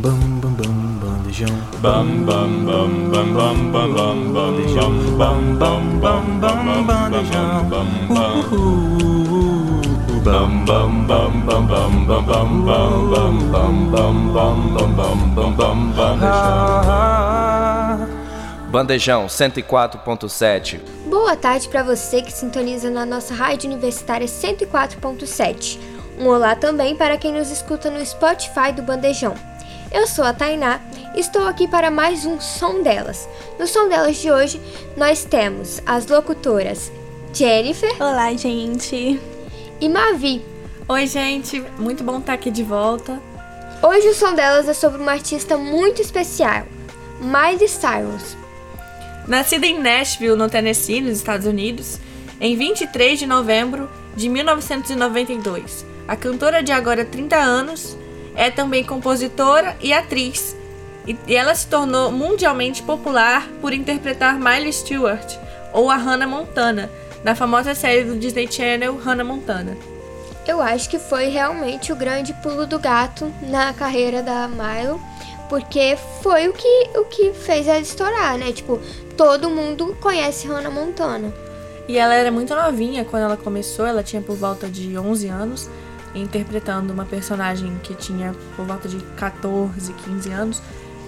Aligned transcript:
Bam 0.00 0.40
bam 0.40 0.52
bam 0.54 0.76
bandejão. 1.02 1.56
Bam 1.82 2.06
bam 2.24 2.64
bam 2.64 3.10
bam 3.10 3.34
bam 3.34 3.72
bam 3.72 3.92
bam 3.92 4.32
bandejão. 4.32 4.92
Bam 5.18 5.56
bam 5.58 5.98
bam 5.98 6.38
bam 6.38 6.84
bandejão. 6.86 7.68
Bam 7.68 7.88
bam 10.64 11.04
bam 11.04 11.06
bam 11.06 11.32
bam 11.46 11.66
bam 11.66 11.66
bam 12.06 12.22
bam 12.30 12.48
bam 12.64 13.34
bam 13.50 13.74
bam 13.90 14.16
bam 14.32 14.88
bam 14.94 15.18
bam 15.34 15.50
bam 15.56 15.78
bandejão. 15.90 16.28
Bandejão 18.70 19.26
104.7. 19.26 20.80
Boa 21.06 21.34
tarde 21.34 21.68
para 21.68 21.82
você 21.82 22.22
que 22.22 22.30
sintoniza 22.30 22.88
na 22.88 23.04
nossa 23.04 23.34
rádio 23.34 23.68
universitária 23.68 24.28
104.7. 24.28 25.80
Um 26.20 26.28
olá 26.28 26.54
também 26.54 26.94
para 26.94 27.16
quem 27.16 27.32
nos 27.32 27.50
escuta 27.50 27.90
no 27.90 28.04
Spotify 28.06 28.72
do 28.72 28.82
Bandejão. 28.82 29.34
Eu 29.90 30.06
sou 30.06 30.24
a 30.24 30.34
Tainá 30.34 30.80
e 31.14 31.20
estou 31.20 31.46
aqui 31.46 31.66
para 31.66 31.90
mais 31.90 32.26
um 32.26 32.38
Som 32.38 32.82
Delas. 32.82 33.26
No 33.58 33.66
Som 33.66 33.88
Delas 33.88 34.18
de 34.18 34.30
hoje, 34.30 34.60
nós 34.96 35.24
temos 35.24 35.80
as 35.86 36.06
locutoras 36.06 36.92
Jennifer 37.32 37.90
Olá, 37.98 38.32
gente. 38.34 39.18
e 39.80 39.88
Mavi. 39.88 40.44
Oi, 40.86 41.06
gente. 41.06 41.60
Muito 41.78 42.04
bom 42.04 42.18
estar 42.18 42.34
aqui 42.34 42.50
de 42.50 42.62
volta. 42.62 43.18
Hoje 43.82 44.08
o 44.08 44.14
Som 44.14 44.34
Delas 44.34 44.68
é 44.68 44.74
sobre 44.74 45.00
uma 45.00 45.12
artista 45.12 45.56
muito 45.56 46.02
especial, 46.02 46.66
Miley 47.20 47.68
Cyrus. 47.68 48.36
Nascida 49.26 49.66
em 49.66 49.78
Nashville, 49.78 50.36
no 50.36 50.50
Tennessee, 50.50 51.00
nos 51.00 51.16
Estados 51.16 51.46
Unidos, 51.46 51.98
em 52.40 52.56
23 52.56 53.18
de 53.18 53.26
novembro 53.26 53.90
de 54.14 54.28
1992. 54.28 55.86
A 56.06 56.16
cantora 56.16 56.62
de 56.62 56.72
agora 56.72 57.04
30 57.04 57.36
anos 57.36 57.97
é 58.38 58.50
também 58.52 58.84
compositora 58.84 59.76
e 59.80 59.92
atriz. 59.92 60.56
E 61.26 61.34
ela 61.34 61.54
se 61.54 61.66
tornou 61.66 62.12
mundialmente 62.12 62.82
popular 62.82 63.48
por 63.60 63.72
interpretar 63.72 64.38
Miley 64.38 64.72
Stewart 64.72 65.36
ou 65.72 65.90
a 65.90 65.96
Hannah 65.96 66.26
Montana, 66.26 66.88
na 67.24 67.34
famosa 67.34 67.74
série 67.74 68.04
do 68.04 68.16
Disney 68.16 68.50
Channel 68.50 68.96
Hannah 68.96 69.24
Montana. 69.24 69.76
Eu 70.46 70.62
acho 70.62 70.88
que 70.88 70.98
foi 70.98 71.26
realmente 71.28 71.92
o 71.92 71.96
grande 71.96 72.32
pulo 72.34 72.64
do 72.64 72.78
gato 72.78 73.30
na 73.42 73.72
carreira 73.74 74.22
da 74.22 74.48
Milo, 74.48 75.00
porque 75.48 75.98
foi 76.22 76.48
o 76.48 76.52
que, 76.52 76.90
o 76.94 77.04
que 77.06 77.32
fez 77.32 77.66
ela 77.66 77.80
estourar, 77.80 78.38
né? 78.38 78.52
Tipo, 78.52 78.80
todo 79.16 79.50
mundo 79.50 79.96
conhece 80.00 80.46
Hannah 80.46 80.70
Montana. 80.70 81.34
E 81.88 81.98
ela 81.98 82.14
era 82.14 82.30
muito 82.30 82.54
novinha 82.54 83.04
quando 83.04 83.24
ela 83.24 83.36
começou, 83.36 83.84
ela 83.84 84.02
tinha 84.02 84.22
por 84.22 84.36
volta 84.36 84.68
de 84.68 84.96
11 84.96 85.28
anos, 85.28 85.70
interpretando 86.14 86.92
uma 86.92 87.04
personagem 87.04 87.78
que 87.82 87.94
tinha 87.94 88.34
por 88.56 88.64
volta 88.64 88.88
de 88.88 88.98
14, 89.16 89.92
15 89.92 90.30
anos. 90.30 90.62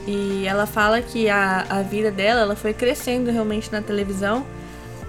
E 0.07 0.47
ela 0.47 0.67
fala 0.67 1.01
que 1.03 1.29
a, 1.29 1.67
a 1.69 1.83
vida 1.83 2.11
dela 2.11 2.41
ela 2.41 2.57
foi 2.57 2.73
crescendo 2.73 3.31
realmente 3.31 3.71
na 3.71 3.83
televisão, 3.83 4.47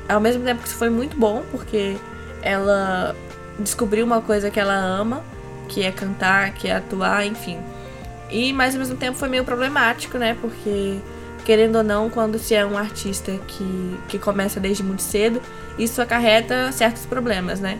ao 0.07 0.19
mesmo 0.19 0.43
tempo 0.43 0.61
que 0.61 0.67
isso 0.67 0.77
foi 0.77 0.89
muito 0.89 1.17
bom, 1.17 1.43
porque 1.51 1.97
ela 2.41 3.15
descobriu 3.57 4.05
uma 4.05 4.21
coisa 4.21 4.51
que 4.51 4.59
ela 4.59 4.75
ama, 4.75 5.23
que 5.67 5.83
é 5.83 5.91
cantar, 5.91 6.53
que 6.53 6.67
é 6.67 6.75
atuar, 6.75 7.25
enfim. 7.25 7.57
E 8.29 8.51
mas 8.53 8.75
ao 8.75 8.79
mesmo 8.79 8.97
tempo 8.97 9.17
foi 9.17 9.29
meio 9.29 9.43
problemático, 9.43 10.17
né? 10.17 10.37
Porque 10.39 10.99
querendo 11.45 11.77
ou 11.77 11.83
não, 11.83 12.09
quando 12.09 12.37
se 12.37 12.53
é 12.53 12.65
um 12.65 12.77
artista 12.77 13.31
que, 13.47 13.99
que 14.07 14.19
começa 14.19 14.59
desde 14.59 14.83
muito 14.83 15.01
cedo, 15.01 15.41
isso 15.77 16.01
acarreta 16.01 16.71
certos 16.71 17.05
problemas, 17.05 17.59
né? 17.59 17.79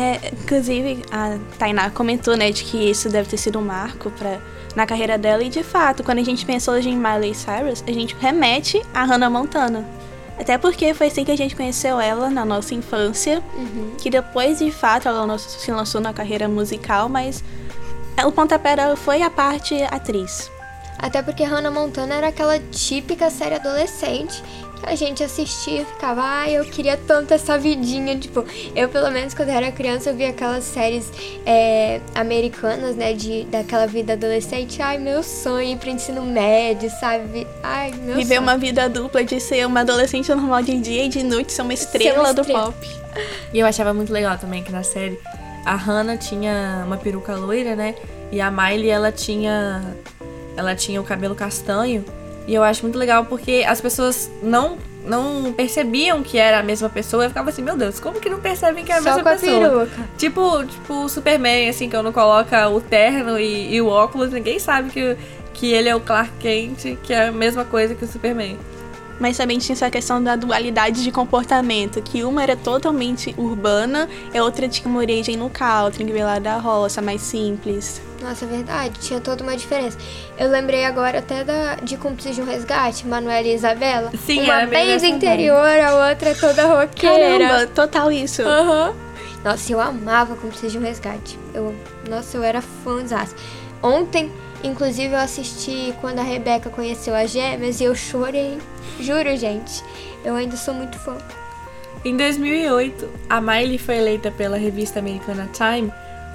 É, 0.00 0.32
inclusive, 0.32 1.04
a 1.12 1.36
Tainá 1.58 1.90
comentou, 1.90 2.34
né, 2.34 2.50
de 2.50 2.64
que 2.64 2.90
isso 2.90 3.10
deve 3.10 3.28
ter 3.28 3.36
sido 3.36 3.58
um 3.58 3.62
marco 3.62 4.10
pra, 4.12 4.40
na 4.74 4.86
carreira 4.86 5.18
dela. 5.18 5.44
E, 5.44 5.50
de 5.50 5.62
fato, 5.62 6.02
quando 6.02 6.20
a 6.20 6.24
gente 6.24 6.46
pensa 6.46 6.72
hoje 6.72 6.88
em 6.88 6.96
Miley 6.96 7.34
Cyrus, 7.34 7.84
a 7.86 7.92
gente 7.92 8.16
remete 8.18 8.80
a 8.94 9.04
Hannah 9.04 9.28
Montana. 9.28 9.86
Até 10.38 10.56
porque 10.56 10.94
foi 10.94 11.08
assim 11.08 11.22
que 11.22 11.30
a 11.30 11.36
gente 11.36 11.54
conheceu 11.54 12.00
ela 12.00 12.30
na 12.30 12.46
nossa 12.46 12.74
infância. 12.74 13.42
Que 13.98 14.08
depois, 14.08 14.58
de 14.58 14.70
fato, 14.70 15.06
ela 15.06 15.36
se 15.36 15.70
lançou 15.70 16.00
na 16.00 16.14
carreira 16.14 16.48
musical, 16.48 17.06
mas 17.10 17.44
o 18.24 18.32
pontapé 18.32 18.74
dela 18.76 18.96
foi 18.96 19.20
a 19.20 19.28
parte 19.28 19.74
atriz. 19.90 20.50
Até 20.98 21.22
porque 21.22 21.44
Hannah 21.44 21.70
Montana 21.70 22.14
era 22.14 22.28
aquela 22.28 22.58
típica 22.58 23.28
série 23.28 23.56
adolescente 23.56 24.42
a 24.82 24.94
gente 24.94 25.22
assistia 25.22 25.82
e 25.82 25.84
ficava, 25.84 26.22
ai, 26.22 26.56
eu 26.56 26.64
queria 26.64 26.96
tanto 26.96 27.32
essa 27.34 27.58
vidinha. 27.58 28.16
Tipo, 28.18 28.44
eu 28.74 28.88
pelo 28.88 29.10
menos 29.10 29.34
quando 29.34 29.50
era 29.50 29.70
criança 29.70 30.10
eu 30.10 30.16
via 30.16 30.30
aquelas 30.30 30.64
séries 30.64 31.10
é, 31.46 32.00
americanas, 32.14 32.96
né, 32.96 33.12
de, 33.12 33.44
daquela 33.44 33.86
vida 33.86 34.14
adolescente. 34.14 34.80
Ai, 34.80 34.98
meu 34.98 35.22
sonho 35.22 35.72
ir 35.72 35.76
pro 35.76 35.90
ensino 35.90 36.22
médio, 36.22 36.90
sabe? 36.98 37.46
Ai, 37.62 37.92
meu 37.92 38.16
Viver 38.16 38.36
sonho. 38.36 38.42
uma 38.42 38.56
vida 38.56 38.88
dupla 38.88 39.22
de 39.22 39.40
ser 39.40 39.66
uma 39.66 39.80
adolescente 39.80 40.28
normal 40.30 40.62
de 40.62 40.78
dia 40.80 41.04
e 41.04 41.08
de 41.08 41.22
noite 41.22 41.52
ser 41.52 41.62
uma 41.62 41.74
estrela 41.74 42.32
do 42.32 42.40
estrela. 42.40 42.66
pop. 42.66 42.88
E 43.52 43.58
eu 43.58 43.66
achava 43.66 43.92
muito 43.92 44.12
legal 44.12 44.38
também 44.38 44.62
que 44.62 44.72
na 44.72 44.82
série 44.82 45.18
a 45.64 45.74
Hannah 45.74 46.16
tinha 46.16 46.84
uma 46.86 46.96
peruca 46.96 47.34
loira, 47.36 47.76
né? 47.76 47.94
E 48.32 48.40
a 48.40 48.50
Miley, 48.50 48.88
ela 48.88 49.12
tinha 49.12 49.82
ela 50.56 50.74
tinha 50.74 51.00
o 51.00 51.04
cabelo 51.04 51.34
castanho. 51.34 52.04
E 52.46 52.54
eu 52.54 52.62
acho 52.62 52.82
muito 52.82 52.98
legal 52.98 53.24
porque 53.24 53.64
as 53.66 53.80
pessoas 53.80 54.30
não 54.42 54.78
não 55.04 55.52
percebiam 55.52 56.22
que 56.22 56.36
era 56.36 56.58
a 56.58 56.62
mesma 56.62 56.88
pessoa. 56.88 57.24
Eu 57.24 57.30
ficava 57.30 57.48
assim, 57.50 57.62
meu 57.62 57.76
Deus, 57.76 57.98
como 57.98 58.20
que 58.20 58.28
não 58.28 58.38
percebem 58.38 58.84
que 58.84 58.92
é 58.92 58.96
a 58.96 59.02
Só 59.02 59.04
mesma 59.04 59.22
com 59.22 59.28
a 59.28 59.32
pessoa? 59.32 59.68
peruca. 59.86 60.08
Tipo, 60.18 60.64
tipo 60.66 60.94
o 61.04 61.08
Superman, 61.08 61.68
assim, 61.68 61.88
que 61.88 61.96
não 62.00 62.12
coloca 62.12 62.68
o 62.68 62.80
terno 62.80 63.38
e, 63.38 63.74
e 63.74 63.80
o 63.80 63.86
óculos, 63.86 64.30
ninguém 64.30 64.58
sabe 64.58 64.90
que, 64.90 65.16
que 65.54 65.72
ele 65.72 65.88
é 65.88 65.96
o 65.96 66.00
Clark 66.00 66.30
Kent, 66.38 66.98
que 67.02 67.12
é 67.12 67.28
a 67.28 67.32
mesma 67.32 67.64
coisa 67.64 67.94
que 67.94 68.04
o 68.04 68.08
Superman. 68.08 68.58
Mas 69.20 69.36
também 69.36 69.58
tinha 69.58 69.74
essa 69.74 69.90
questão 69.90 70.22
da 70.22 70.34
dualidade 70.34 71.04
de 71.04 71.12
comportamento, 71.12 72.00
que 72.00 72.24
uma 72.24 72.42
era 72.42 72.56
totalmente 72.56 73.34
urbana 73.36 74.08
e 74.32 74.38
a 74.38 74.42
outra 74.42 74.66
tinha 74.66 74.88
uma 74.88 74.98
origem 74.98 75.36
no 75.36 75.50
country, 75.50 76.02
nivelada 76.02 76.40
da 76.40 76.56
roça, 76.56 77.02
mais 77.02 77.20
simples. 77.20 78.00
Nossa, 78.22 78.44
é 78.46 78.48
verdade, 78.48 78.98
tinha 79.00 79.20
toda 79.20 79.42
uma 79.42 79.56
diferença. 79.56 79.98
Eu 80.38 80.50
lembrei 80.50 80.84
agora 80.84 81.18
até 81.18 81.44
da, 81.44 81.76
de 81.76 81.96
Cúmplices 81.98 82.34
de 82.34 82.42
um 82.42 82.46
Resgate, 82.46 83.06
Manuela 83.06 83.46
e 83.46 83.54
Isabela. 83.54 84.10
Sim, 84.26 84.44
uma 84.44 84.62
era 84.62 84.66
bem 84.66 84.96
do 84.96 85.04
interior, 85.04 85.56
a 85.58 86.08
outra 86.08 86.34
toda 86.34 86.66
roqueira. 86.66 87.38
Caramba, 87.38 87.66
total 87.68 88.10
isso. 88.10 88.42
Aham. 88.42 88.94
Nossa, 89.44 89.72
eu 89.72 89.80
amava 89.80 90.34
Cúmplices 90.36 90.72
de 90.72 90.78
um 90.78 90.82
Resgate. 90.82 91.38
Eu, 91.54 91.74
nossa, 92.08 92.36
eu 92.36 92.42
era 92.42 92.60
fãzaça. 92.60 93.34
Ontem, 93.82 94.30
inclusive, 94.62 95.14
eu 95.14 95.18
assisti 95.18 95.94
quando 96.00 96.18
a 96.18 96.22
Rebeca 96.22 96.70
conheceu 96.70 97.14
as 97.14 97.30
gêmeas 97.30 97.80
e 97.80 97.84
eu 97.84 97.94
chorei. 97.94 98.58
Juro, 99.00 99.36
gente. 99.36 99.82
Eu 100.24 100.34
ainda 100.34 100.56
sou 100.56 100.74
muito 100.74 100.98
fã. 100.98 101.16
Em 102.04 102.16
2008, 102.16 103.08
a 103.28 103.40
Miley 103.40 103.78
foi 103.78 103.96
eleita 103.96 104.30
pela 104.30 104.56
revista 104.56 104.98
americana 104.98 105.48
Time 105.52 105.92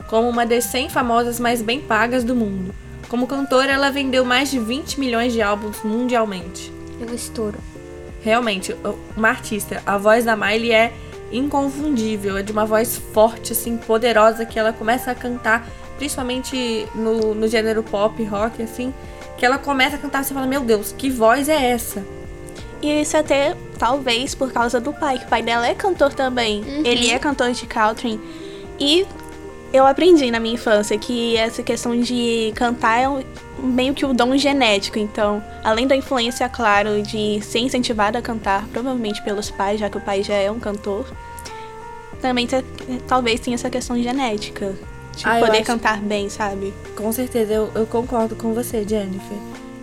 como 0.08 0.30
uma 0.30 0.46
das 0.46 0.66
100 0.66 0.90
famosas 0.90 1.40
mais 1.40 1.62
bem 1.62 1.82
pagas 1.82 2.24
do 2.24 2.36
mundo. 2.36 2.74
Como 3.10 3.28
cantora, 3.28 3.72
ela 3.72 3.92
vendeu 3.92 4.24
mais 4.24 4.50
de 4.50 4.60
20 4.60 5.00
milhões 5.00 5.34
de 5.34 5.42
álbuns 5.42 5.84
mundialmente. 5.84 6.72
Um 7.00 7.14
estouro. 7.14 7.58
Realmente, 8.22 8.76
uma 9.16 9.30
artista, 9.30 9.82
a 9.86 9.98
voz 9.98 10.26
da 10.26 10.36
Miley 10.36 10.72
é 10.72 10.94
inconfundível, 11.32 12.38
é 12.38 12.44
de 12.44 12.52
uma 12.52 12.66
voz 12.66 12.98
forte, 13.14 13.52
assim, 13.52 13.78
poderosa, 13.78 14.46
que 14.46 14.58
ela 14.58 14.74
começa 14.74 15.12
a 15.12 15.16
cantar, 15.16 15.68
principalmente 15.98 16.88
no, 16.96 17.34
no 17.36 17.48
gênero 17.48 17.82
pop, 17.84 18.22
rock, 18.24 18.62
assim, 18.62 18.94
que 19.38 19.46
ela 19.46 19.58
começa 19.58 19.96
a 19.96 20.00
cantar 20.00 20.22
e 20.22 20.26
você 20.26 20.34
fala, 20.34 20.48
meu 20.48 20.62
Deus, 20.62 20.94
que 20.98 21.10
voz 21.10 21.50
é 21.50 21.72
essa? 21.72 22.04
E 22.82 23.02
isso 23.02 23.18
até, 23.18 23.56
talvez, 23.80 24.36
por 24.36 24.52
causa 24.52 24.80
do 24.80 24.94
pai, 24.94 25.18
que 25.20 25.26
o 25.26 25.28
pai 25.28 25.42
dela 25.42 25.68
é 25.68 25.74
cantor 25.74 26.14
também. 26.14 26.64
Ele 26.86 27.10
é 27.10 27.20
cantor 27.20 27.52
de 27.52 27.66
country. 27.66 28.20
E 28.80 29.06
eu 29.74 29.86
aprendi 29.88 30.30
na 30.30 30.40
minha 30.40 30.54
infância 30.56 30.98
que 30.98 31.36
essa 31.38 31.64
questão 31.64 32.00
de 32.00 32.52
cantar 32.56 33.00
é 33.00 33.10
um- 33.10 33.24
meio 33.58 33.94
que 33.94 34.06
o 34.06 34.14
dom 34.14 34.38
genético. 34.38 35.00
Então, 35.00 35.42
além 35.64 35.88
da 35.88 35.96
influência, 35.96 36.48
claro, 36.50 37.02
de 37.02 37.42
ser 37.42 37.60
incentivada 37.60 38.20
a 38.20 38.22
cantar, 38.22 38.68
provavelmente 38.68 39.22
pelos 39.24 39.50
pais, 39.50 39.80
já 39.80 39.90
que 39.90 39.98
o 39.98 40.02
pai 40.02 40.22
já 40.22 40.36
é 40.36 40.52
um 40.52 40.60
cantor, 40.60 41.06
também 42.22 42.48
talvez 43.08 43.40
tenha 43.40 43.56
essa 43.56 43.70
questão 43.70 44.02
genética. 44.02 44.76
De 45.16 45.24
Ah, 45.26 45.40
eu 45.40 45.46
poder 45.46 45.58
acho- 45.60 45.66
cantar 45.68 45.98
bem, 46.02 46.30
sabe? 46.30 46.74
Com 46.96 47.12
certeza, 47.12 47.54
eu, 47.54 47.72
eu 47.76 47.86
concordo 47.86 48.36
com 48.36 48.54
você, 48.54 48.86
Jennifer. 48.88 49.38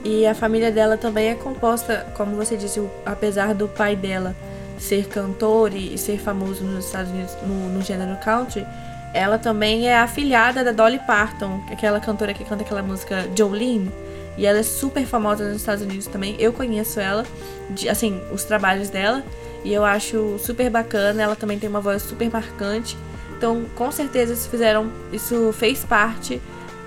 E 0.04 0.26
a 0.26 0.34
família 0.34 0.70
dela 0.70 0.96
também 0.96 1.28
é 1.28 1.34
composta, 1.34 2.06
como 2.16 2.34
você 2.36 2.56
disse, 2.56 2.82
apesar 3.06 3.54
do 3.54 3.68
pai 3.68 3.94
dela 3.96 4.34
ser 4.78 5.06
cantor 5.06 5.72
e, 5.74 5.96
ser 5.96 6.18
famoso 6.18 6.64
nos 6.64 6.86
Estados 6.86 7.10
Unidos 7.12 7.36
no, 7.46 7.68
no 7.70 7.82
gênero 7.82 8.16
country, 8.22 8.66
ela 9.14 9.38
também 9.38 9.88
é 9.88 9.96
afilhada 9.96 10.64
da 10.64 10.72
Dolly 10.72 10.98
Parton, 11.06 11.60
que 11.68 11.72
aquela 11.74 12.00
cantora 12.00 12.34
que 12.34 12.44
canta 12.44 12.62
aquela 12.64 12.82
música 12.82 13.28
Jolene. 13.36 13.90
E 14.36 14.44
ela 14.46 14.58
é 14.58 14.62
super 14.62 15.04
famosa 15.06 15.44
nos 15.46 15.58
Estados 15.58 15.84
Unidos 15.84 16.06
também. 16.06 16.34
Eu 16.38 16.52
conheço 16.52 16.98
ela, 16.98 17.24
de- 17.70 17.88
assim, 17.88 18.20
os 18.32 18.42
trabalhos 18.44 18.88
dela. 18.88 19.22
E 19.62 19.72
eu 19.72 19.84
acho 19.84 20.36
super 20.38 20.68
bacana. 20.70 21.22
Ela 21.22 21.36
também 21.36 21.58
tem 21.58 21.68
uma 21.68 21.80
voz 21.82 22.02
super 22.02 22.28
marcante. 22.32 22.96
Então, 23.42 23.64
com 23.74 23.90
certeza, 23.90 24.34
isso 24.34 24.48
fizeram. 24.48 24.88
Isso 25.12 25.52
fez 25.52 25.84
parte 25.84 26.40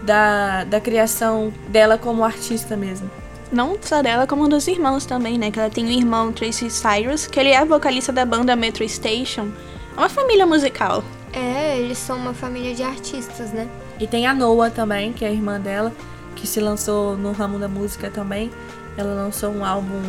da, 0.03 0.63
da 0.63 0.79
criação 0.79 1.51
dela 1.67 1.97
como 1.97 2.23
artista 2.23 2.77
mesmo. 2.77 3.11
Não 3.51 3.77
só 3.81 4.01
dela, 4.01 4.25
como 4.25 4.47
dos 4.47 4.65
irmãos 4.65 5.05
também, 5.05 5.37
né? 5.37 5.51
Que 5.51 5.59
ela 5.59 5.69
tem 5.69 5.85
um 5.85 5.91
irmão, 5.91 6.31
Tracy 6.31 6.69
Cyrus, 6.69 7.27
que 7.27 7.37
ele 7.41 7.49
é 7.49 7.65
vocalista 7.65 8.13
da 8.13 8.23
banda 8.23 8.55
Metro 8.55 8.87
Station. 8.87 9.49
É 9.97 9.99
uma 9.99 10.07
família 10.07 10.45
musical. 10.45 11.03
É, 11.33 11.77
eles 11.77 11.97
são 11.97 12.15
uma 12.15 12.33
família 12.33 12.73
de 12.73 12.83
artistas, 12.83 13.51
né? 13.51 13.67
E 13.99 14.07
tem 14.07 14.25
a 14.25 14.33
Noah 14.33 14.71
também, 14.71 15.11
que 15.11 15.25
é 15.25 15.27
a 15.27 15.31
irmã 15.31 15.59
dela, 15.59 15.91
que 16.37 16.47
se 16.47 16.61
lançou 16.61 17.17
no 17.17 17.33
ramo 17.33 17.59
da 17.59 17.67
música 17.67 18.09
também. 18.09 18.49
Ela 18.95 19.13
lançou 19.13 19.51
um 19.51 19.65
álbum, 19.65 20.01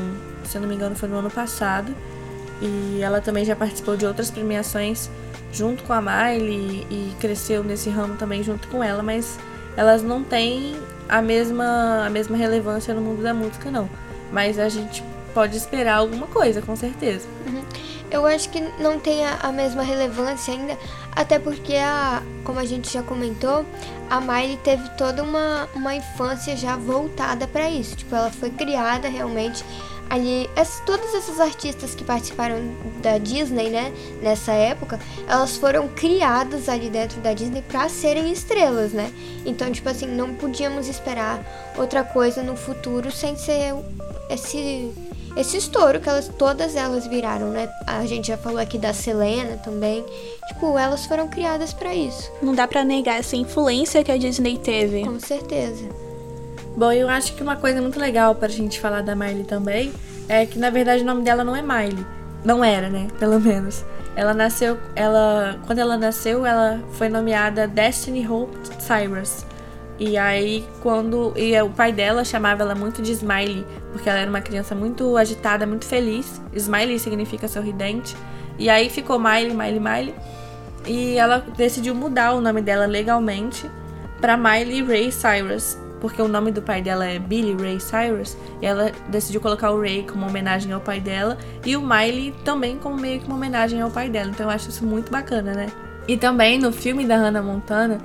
se 0.44 0.56
eu 0.56 0.62
não 0.62 0.68
me 0.68 0.76
engano, 0.76 0.94
foi 0.94 1.08
no 1.08 1.16
ano 1.16 1.30
passado. 1.30 1.92
E 2.62 3.00
ela 3.02 3.20
também 3.20 3.44
já 3.44 3.56
participou 3.56 3.96
de 3.96 4.06
outras 4.06 4.30
premiações 4.30 5.10
junto 5.56 5.82
com 5.84 5.92
a 5.92 6.02
Miley 6.02 6.86
e 6.90 7.16
cresceu 7.18 7.64
nesse 7.64 7.88
ramo 7.88 8.16
também 8.16 8.42
junto 8.42 8.68
com 8.68 8.84
ela, 8.84 9.02
mas 9.02 9.38
elas 9.76 10.02
não 10.02 10.22
têm 10.22 10.76
a 11.08 11.22
mesma, 11.22 12.04
a 12.06 12.10
mesma 12.10 12.36
relevância 12.36 12.94
no 12.94 13.00
mundo 13.00 13.22
da 13.22 13.32
música, 13.32 13.70
não. 13.70 13.88
Mas 14.30 14.58
a 14.58 14.68
gente 14.68 15.02
pode 15.32 15.56
esperar 15.56 15.96
alguma 15.96 16.26
coisa, 16.26 16.60
com 16.60 16.76
certeza. 16.76 17.26
Uhum. 17.46 17.62
Eu 18.10 18.26
acho 18.26 18.50
que 18.50 18.60
não 18.78 19.00
tem 19.00 19.24
a, 19.24 19.38
a, 19.42 19.52
mesma 19.52 19.82
relevância 19.82 20.54
ainda, 20.54 20.78
até 21.14 21.38
porque, 21.38 21.74
a, 21.74 22.22
como 22.44 22.58
a 22.58 22.64
gente 22.64 22.92
já 22.92 23.02
comentou, 23.02 23.64
a 24.08 24.20
Miley 24.20 24.58
teve 24.62 24.88
toda 24.90 25.22
uma, 25.22 25.68
uma 25.74 25.94
infância 25.94 26.56
já 26.56 26.76
voltada 26.76 27.46
para 27.48 27.68
isso. 27.68 27.96
Tipo, 27.96 28.14
ela 28.14 28.30
foi 28.30 28.50
criada 28.50 29.08
realmente 29.08 29.64
ali 30.08 30.48
as, 30.56 30.80
todas 30.86 31.14
essas 31.14 31.40
artistas 31.40 31.94
que 31.94 32.04
participaram 32.04 32.56
da 33.02 33.18
Disney, 33.18 33.70
né, 33.70 33.92
nessa 34.22 34.52
época, 34.52 34.98
elas 35.28 35.56
foram 35.56 35.88
criadas 35.88 36.68
ali 36.68 36.88
dentro 36.88 37.20
da 37.20 37.32
Disney 37.32 37.62
para 37.62 37.88
serem 37.88 38.30
estrelas, 38.32 38.92
né? 38.92 39.12
Então, 39.44 39.70
tipo 39.70 39.88
assim, 39.88 40.06
não 40.06 40.34
podíamos 40.34 40.88
esperar 40.88 41.44
outra 41.76 42.04
coisa 42.04 42.42
no 42.42 42.56
futuro 42.56 43.10
sem 43.10 43.36
ser 43.36 43.74
esse 44.30 44.92
esse 45.36 45.58
estouro 45.58 46.00
que 46.00 46.08
elas 46.08 46.28
todas 46.28 46.74
elas 46.74 47.06
viraram, 47.06 47.50
né? 47.50 47.68
A 47.86 48.06
gente 48.06 48.28
já 48.28 48.38
falou 48.38 48.58
aqui 48.58 48.78
da 48.78 48.94
Selena 48.94 49.58
também. 49.58 50.02
Tipo, 50.48 50.78
elas 50.78 51.04
foram 51.04 51.28
criadas 51.28 51.74
para 51.74 51.94
isso. 51.94 52.32
Não 52.40 52.54
dá 52.54 52.66
para 52.66 52.82
negar 52.82 53.18
essa 53.18 53.36
influência 53.36 54.02
que 54.02 54.10
a 54.10 54.16
Disney 54.16 54.56
teve. 54.56 55.04
Com 55.04 55.20
certeza. 55.20 56.05
Bom, 56.76 56.92
eu 56.92 57.08
acho 57.08 57.34
que 57.34 57.42
uma 57.42 57.56
coisa 57.56 57.80
muito 57.80 57.98
legal 57.98 58.34
pra 58.34 58.48
gente 58.48 58.78
falar 58.78 59.02
da 59.02 59.16
Miley 59.16 59.44
também 59.44 59.90
é 60.28 60.44
que 60.44 60.58
na 60.58 60.68
verdade 60.68 61.02
o 61.02 61.06
nome 61.06 61.22
dela 61.22 61.42
não 61.42 61.56
é 61.56 61.62
Miley. 61.62 62.04
Não 62.44 62.62
era, 62.62 62.90
né? 62.90 63.08
Pelo 63.18 63.40
menos. 63.40 63.82
Ela 64.14 64.34
nasceu, 64.34 64.76
ela 64.94 65.58
quando 65.66 65.78
ela 65.78 65.96
nasceu, 65.96 66.44
ela 66.44 66.78
foi 66.92 67.08
nomeada 67.08 67.66
Destiny 67.66 68.28
Hope 68.28 68.58
Cyrus. 68.78 69.46
E 69.98 70.18
aí 70.18 70.66
quando 70.82 71.32
e 71.34 71.58
o 71.62 71.70
pai 71.70 71.92
dela 71.92 72.22
chamava 72.24 72.62
ela 72.62 72.74
muito 72.74 73.00
de 73.00 73.12
Smiley, 73.12 73.66
porque 73.90 74.10
ela 74.10 74.18
era 74.18 74.28
uma 74.28 74.42
criança 74.42 74.74
muito 74.74 75.16
agitada, 75.16 75.66
muito 75.66 75.86
feliz. 75.86 76.42
Smiley 76.54 76.98
significa 76.98 77.48
sorridente. 77.48 78.14
E 78.58 78.68
aí 78.68 78.90
ficou 78.90 79.18
Miley, 79.18 79.54
Miley, 79.54 79.80
Miley. 79.80 80.14
E 80.86 81.16
ela 81.16 81.42
decidiu 81.56 81.94
mudar 81.94 82.34
o 82.34 82.40
nome 82.42 82.60
dela 82.60 82.84
legalmente 82.84 83.70
para 84.20 84.36
Miley 84.36 84.82
Ray 84.82 85.10
Cyrus, 85.10 85.78
porque 86.00 86.20
o 86.20 86.28
nome 86.28 86.50
do 86.52 86.60
pai 86.62 86.82
dela 86.82 87.06
é 87.06 87.18
Billy 87.18 87.54
Ray 87.60 87.80
Cyrus, 87.80 88.36
e 88.60 88.66
ela 88.66 88.92
decidiu 89.08 89.40
colocar 89.40 89.70
o 89.70 89.80
Ray 89.80 90.04
como 90.04 90.26
homenagem 90.26 90.72
ao 90.72 90.80
pai 90.80 91.00
dela 91.00 91.38
e 91.64 91.76
o 91.76 91.80
Miley 91.80 92.34
também 92.44 92.76
como 92.78 92.96
meio 92.96 93.20
que 93.20 93.26
uma 93.26 93.36
homenagem 93.36 93.80
ao 93.80 93.90
pai 93.90 94.08
dela. 94.08 94.30
Então 94.30 94.46
eu 94.46 94.50
acho 94.50 94.68
isso 94.68 94.84
muito 94.84 95.10
bacana, 95.10 95.52
né? 95.52 95.66
E 96.06 96.16
também 96.16 96.58
no 96.58 96.72
filme 96.72 97.04
da 97.04 97.16
Hannah 97.16 97.42
Montana, 97.42 97.98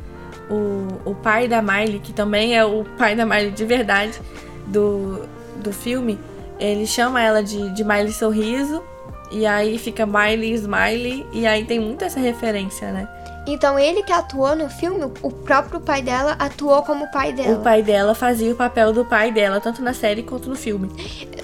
o, 0.50 1.12
o 1.12 1.16
pai 1.16 1.48
da 1.48 1.62
Miley, 1.62 2.00
que 2.00 2.14
também 2.14 2.58
é 2.58 2.66
o 2.66 2.84
pai 2.98 3.16
da 3.16 3.26
Miley 3.26 3.52
de 3.52 3.66
verdade 3.66 4.20
do, 4.68 5.28
do 5.58 5.72
filme, 5.72 6.20
ele 6.60 6.86
chama 6.86 7.22
ela 7.22 7.44
de, 7.44 7.70
de 7.72 7.84
Miley 7.84 8.12
Sorriso, 8.12 8.84
e 9.32 9.46
aí 9.46 9.78
fica 9.78 10.06
Miley 10.06 10.54
Smiley, 10.54 11.26
e 11.32 11.48
aí 11.48 11.66
tem 11.66 11.80
muito 11.80 12.04
essa 12.04 12.20
referência, 12.20 12.92
né? 12.92 13.08
Então 13.48 13.78
ele 13.78 14.04
que 14.04 14.12
atuou 14.12 14.56
no 14.56 14.70
filme, 14.70 15.12
o 15.22 15.32
próprio 15.32 15.80
pai 15.80 16.02
dela 16.02 16.36
atuou 16.38 16.84
como 16.84 17.10
pai 17.12 17.34
dela. 17.34 17.58
O 17.58 17.64
pai 17.64 17.82
dela 17.82 18.14
fazia 18.14 18.52
o 18.52 18.56
papel 18.56 18.94
do 18.94 19.04
pai 19.04 19.32
dela, 19.32 19.60
tanto 19.60 19.82
na 19.82 19.94
série 19.94 20.24
quanto 20.24 20.50
no 20.50 20.56
filme. 20.56 20.90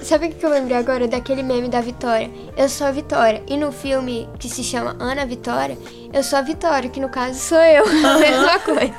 Sabe 0.02 0.26
o 0.26 0.30
que 0.30 0.44
eu 0.44 0.50
lembrei 0.50 0.76
agora 0.76 1.08
daquele 1.08 1.42
meme 1.42 1.68
da 1.68 1.80
Vitória? 1.80 2.30
Eu 2.56 2.68
sou 2.68 2.86
a 2.86 2.92
Vitória. 2.92 3.42
E 3.48 3.56
no 3.56 3.72
filme 3.72 4.28
que 4.38 4.48
se 4.48 4.62
chama 4.62 4.96
Ana 5.00 5.26
Vitória, 5.26 5.76
eu 6.12 6.22
sou 6.22 6.38
a 6.38 6.42
Vitória, 6.42 6.88
que 6.88 7.00
no 7.00 7.08
caso 7.08 7.38
sou 7.38 7.58
eu. 7.58 7.84
a 8.06 8.18
mesma 8.18 8.58
coisa. 8.60 8.94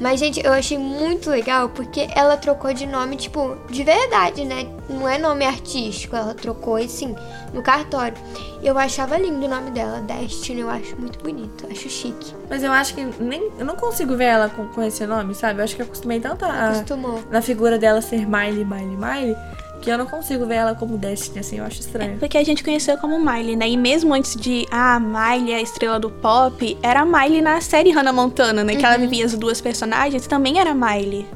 Mas, 0.00 0.18
gente, 0.20 0.44
eu 0.44 0.52
achei 0.52 0.76
muito 0.76 1.30
legal 1.30 1.68
porque 1.68 2.08
ela 2.14 2.36
trocou 2.36 2.72
de 2.72 2.86
nome, 2.86 3.16
tipo, 3.16 3.56
de 3.70 3.84
verdade, 3.84 4.44
né? 4.44 4.66
Não 4.88 5.08
é 5.08 5.18
nome 5.18 5.44
artístico, 5.44 6.16
ela 6.16 6.34
trocou, 6.34 6.76
assim, 6.76 7.14
no 7.52 7.62
cartório. 7.62 8.16
Eu 8.62 8.78
achava 8.78 9.16
lindo 9.18 9.44
o 9.44 9.48
nome 9.48 9.70
dela, 9.70 10.00
Destiny, 10.00 10.60
eu 10.62 10.70
acho 10.70 10.96
muito 10.96 11.18
bonito, 11.20 11.66
acho 11.70 11.88
chique. 11.88 12.34
Mas 12.48 12.62
eu 12.62 12.72
acho 12.72 12.94
que 12.94 13.04
nem. 13.20 13.50
Eu 13.58 13.64
não 13.64 13.76
consigo 13.76 14.16
ver 14.16 14.24
ela 14.24 14.48
com, 14.48 14.66
com 14.68 14.82
esse 14.82 15.06
nome, 15.06 15.34
sabe? 15.34 15.60
Eu 15.60 15.64
acho 15.64 15.76
que 15.76 15.82
eu 15.82 15.86
acostumei 15.86 16.18
tanto 16.18 16.44
a, 16.44 16.70
Acostumou. 16.70 17.20
na 17.30 17.42
figura 17.42 17.78
dela 17.78 18.00
ser 18.00 18.26
Miley, 18.26 18.64
Miley, 18.64 18.96
Miley 18.96 19.36
que 19.84 19.90
eu 19.90 19.98
não 19.98 20.06
consigo 20.06 20.46
ver 20.46 20.54
ela 20.54 20.74
como 20.74 20.96
Destiny, 20.96 21.40
assim, 21.40 21.58
eu 21.58 21.64
acho 21.64 21.80
estranho. 21.80 22.14
É 22.14 22.16
porque 22.16 22.38
a 22.38 22.42
gente 22.42 22.64
conheceu 22.64 22.96
como 22.96 23.20
Miley, 23.20 23.54
né? 23.54 23.68
E 23.68 23.76
mesmo 23.76 24.14
antes 24.14 24.34
de, 24.34 24.66
ah, 24.70 24.98
Miley 24.98 25.52
é 25.52 25.56
a 25.56 25.60
estrela 25.60 26.00
do 26.00 26.10
pop, 26.10 26.78
era 26.82 27.02
a 27.02 27.04
Miley 27.04 27.42
na 27.42 27.60
série 27.60 27.90
Hannah 27.90 28.12
Montana, 28.12 28.64
né? 28.64 28.72
Uhum. 28.72 28.78
Que 28.78 28.86
ela 28.86 28.94
uhum. 28.94 29.02
vivia 29.02 29.26
as 29.26 29.34
duas 29.34 29.60
personagens, 29.60 30.26
também 30.26 30.58
era 30.58 30.74
Miley. 30.74 31.26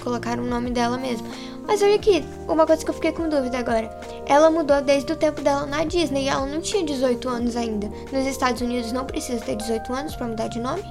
Colocaram 0.00 0.44
o 0.44 0.46
nome 0.46 0.70
dela 0.70 0.96
mesmo. 0.96 1.26
Mas 1.66 1.82
olha 1.82 1.96
aqui, 1.96 2.24
uma 2.48 2.64
coisa 2.66 2.84
que 2.84 2.90
eu 2.90 2.94
fiquei 2.94 3.10
com 3.10 3.28
dúvida 3.28 3.58
agora. 3.58 3.90
Ela 4.26 4.48
mudou 4.48 4.80
desde 4.80 5.12
o 5.12 5.16
tempo 5.16 5.40
dela 5.40 5.66
na 5.66 5.84
Disney 5.84 6.24
e 6.24 6.28
ela 6.28 6.46
não 6.46 6.60
tinha 6.60 6.84
18 6.84 7.28
anos 7.28 7.56
ainda. 7.56 7.88
Nos 8.12 8.26
Estados 8.26 8.62
Unidos 8.62 8.92
não 8.92 9.04
precisa 9.04 9.44
ter 9.44 9.56
18 9.56 9.92
anos 9.92 10.14
para 10.14 10.28
mudar 10.28 10.48
de 10.48 10.60
nome? 10.60 10.82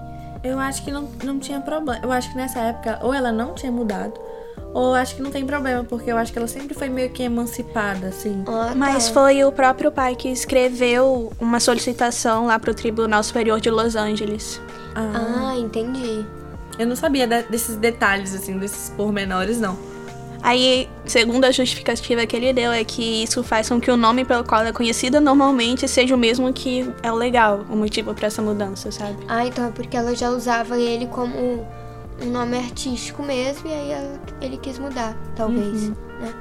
Eu 0.43 0.59
acho 0.59 0.83
que 0.83 0.91
não, 0.91 1.07
não 1.23 1.39
tinha 1.39 1.61
problema. 1.61 2.01
Eu 2.03 2.11
acho 2.11 2.29
que 2.31 2.37
nessa 2.37 2.59
época, 2.59 2.99
ou 3.01 3.13
ela 3.13 3.31
não 3.31 3.53
tinha 3.53 3.71
mudado, 3.71 4.13
ou 4.73 4.93
acho 4.93 5.15
que 5.15 5.21
não 5.21 5.31
tem 5.31 5.45
problema, 5.45 5.83
porque 5.83 6.11
eu 6.11 6.17
acho 6.17 6.31
que 6.31 6.39
ela 6.39 6.47
sempre 6.47 6.73
foi 6.73 6.89
meio 6.89 7.09
que 7.09 7.23
emancipada, 7.23 8.07
assim. 8.07 8.43
Ah, 8.47 8.67
tá. 8.69 8.75
Mas 8.75 9.09
foi 9.09 9.43
o 9.43 9.51
próprio 9.51 9.91
pai 9.91 10.15
que 10.15 10.29
escreveu 10.29 11.31
uma 11.39 11.59
solicitação 11.59 12.45
lá 12.45 12.57
pro 12.57 12.73
Tribunal 12.73 13.21
Superior 13.23 13.59
de 13.59 13.69
Los 13.69 13.95
Angeles. 13.95 14.61
Ah, 14.95 15.49
ah 15.51 15.57
entendi. 15.57 16.25
Eu 16.79 16.87
não 16.87 16.95
sabia 16.95 17.27
desses 17.27 17.75
detalhes, 17.75 18.33
assim, 18.33 18.57
desses 18.57 18.89
pormenores, 18.89 19.59
não. 19.59 19.77
Aí, 20.43 20.89
segundo 21.05 21.45
a 21.45 21.51
justificativa 21.51 22.25
que 22.25 22.35
ele 22.35 22.51
deu, 22.51 22.71
é 22.71 22.83
que 22.83 23.23
isso 23.23 23.43
faz 23.43 23.69
com 23.69 23.79
que 23.79 23.91
o 23.91 23.97
nome 23.97 24.25
pelo 24.25 24.43
qual 24.43 24.61
ela 24.61 24.69
é 24.69 24.73
conhecida 24.73 25.21
normalmente 25.21 25.87
seja 25.87 26.15
o 26.15 26.17
mesmo 26.17 26.51
que 26.51 26.89
é 27.03 27.11
o 27.11 27.15
legal, 27.15 27.63
o 27.69 27.75
motivo 27.75 28.13
para 28.15 28.27
essa 28.27 28.41
mudança, 28.41 28.91
sabe? 28.91 29.17
Ah, 29.27 29.45
então 29.45 29.65
é 29.67 29.71
porque 29.71 29.95
ela 29.95 30.15
já 30.15 30.31
usava 30.31 30.79
ele 30.79 31.05
como 31.05 31.67
um 32.21 32.31
nome 32.31 32.57
artístico 32.57 33.23
mesmo, 33.23 33.67
e 33.67 33.73
aí 33.73 34.19
ele 34.41 34.57
quis 34.57 34.77
mudar, 34.77 35.15
talvez, 35.35 35.89
uhum. 35.89 35.95
né? 36.19 36.33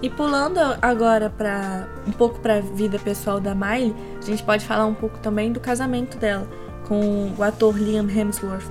E 0.00 0.08
pulando 0.08 0.60
agora 0.80 1.28
para 1.28 1.88
um 2.06 2.12
pouco 2.12 2.38
para 2.38 2.58
a 2.58 2.60
vida 2.60 2.98
pessoal 2.98 3.40
da 3.40 3.54
Miley, 3.54 3.94
a 4.16 4.24
gente 4.24 4.42
pode 4.44 4.64
falar 4.64 4.86
um 4.86 4.94
pouco 4.94 5.18
também 5.18 5.52
do 5.52 5.58
casamento 5.58 6.16
dela 6.18 6.48
com 6.86 7.32
o 7.36 7.42
ator 7.42 7.76
Liam 7.76 8.08
Hemsworth. 8.08 8.66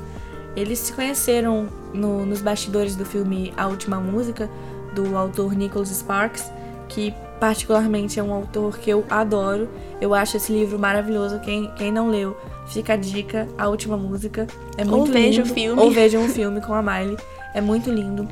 Eles 0.56 0.80
se 0.80 0.94
conheceram 0.94 1.68
no, 1.94 2.26
nos 2.26 2.42
bastidores 2.42 2.96
do 2.96 3.06
filme 3.06 3.54
A 3.58 3.68
Última 3.68 4.00
Música, 4.00 4.50
do 4.96 5.18
autor 5.18 5.54
Nicholas 5.54 5.90
Sparks, 5.90 6.50
que 6.88 7.14
particularmente 7.40 8.20
é 8.20 8.24
um 8.24 8.34
autor 8.34 8.78
que 8.78 8.90
eu 8.90 9.06
adoro. 9.10 9.70
Eu 10.02 10.14
acho 10.14 10.38
esse 10.38 10.52
livro 10.52 10.78
maravilhoso. 10.78 11.40
Quem, 11.40 11.72
quem 11.76 11.92
não 11.92 12.10
leu, 12.10 12.38
fica 12.68 12.94
a 12.94 12.96
dica, 12.96 13.48
A 13.58 13.68
Última 13.68 13.98
Música. 13.98 14.48
É 14.78 14.84
muito 14.84 15.00
Ou 15.00 15.06
lindo. 15.06 15.14
veja 15.14 15.44
o 15.44 15.46
filme. 15.46 15.82
Ou 15.82 15.92
veja 15.92 16.20
um 16.20 16.28
filme 16.28 16.62
com 16.62 16.74
a 16.74 16.82
Miley. 16.82 17.18
É 17.54 17.62
muito 17.62 17.92
lindo. 17.92 18.28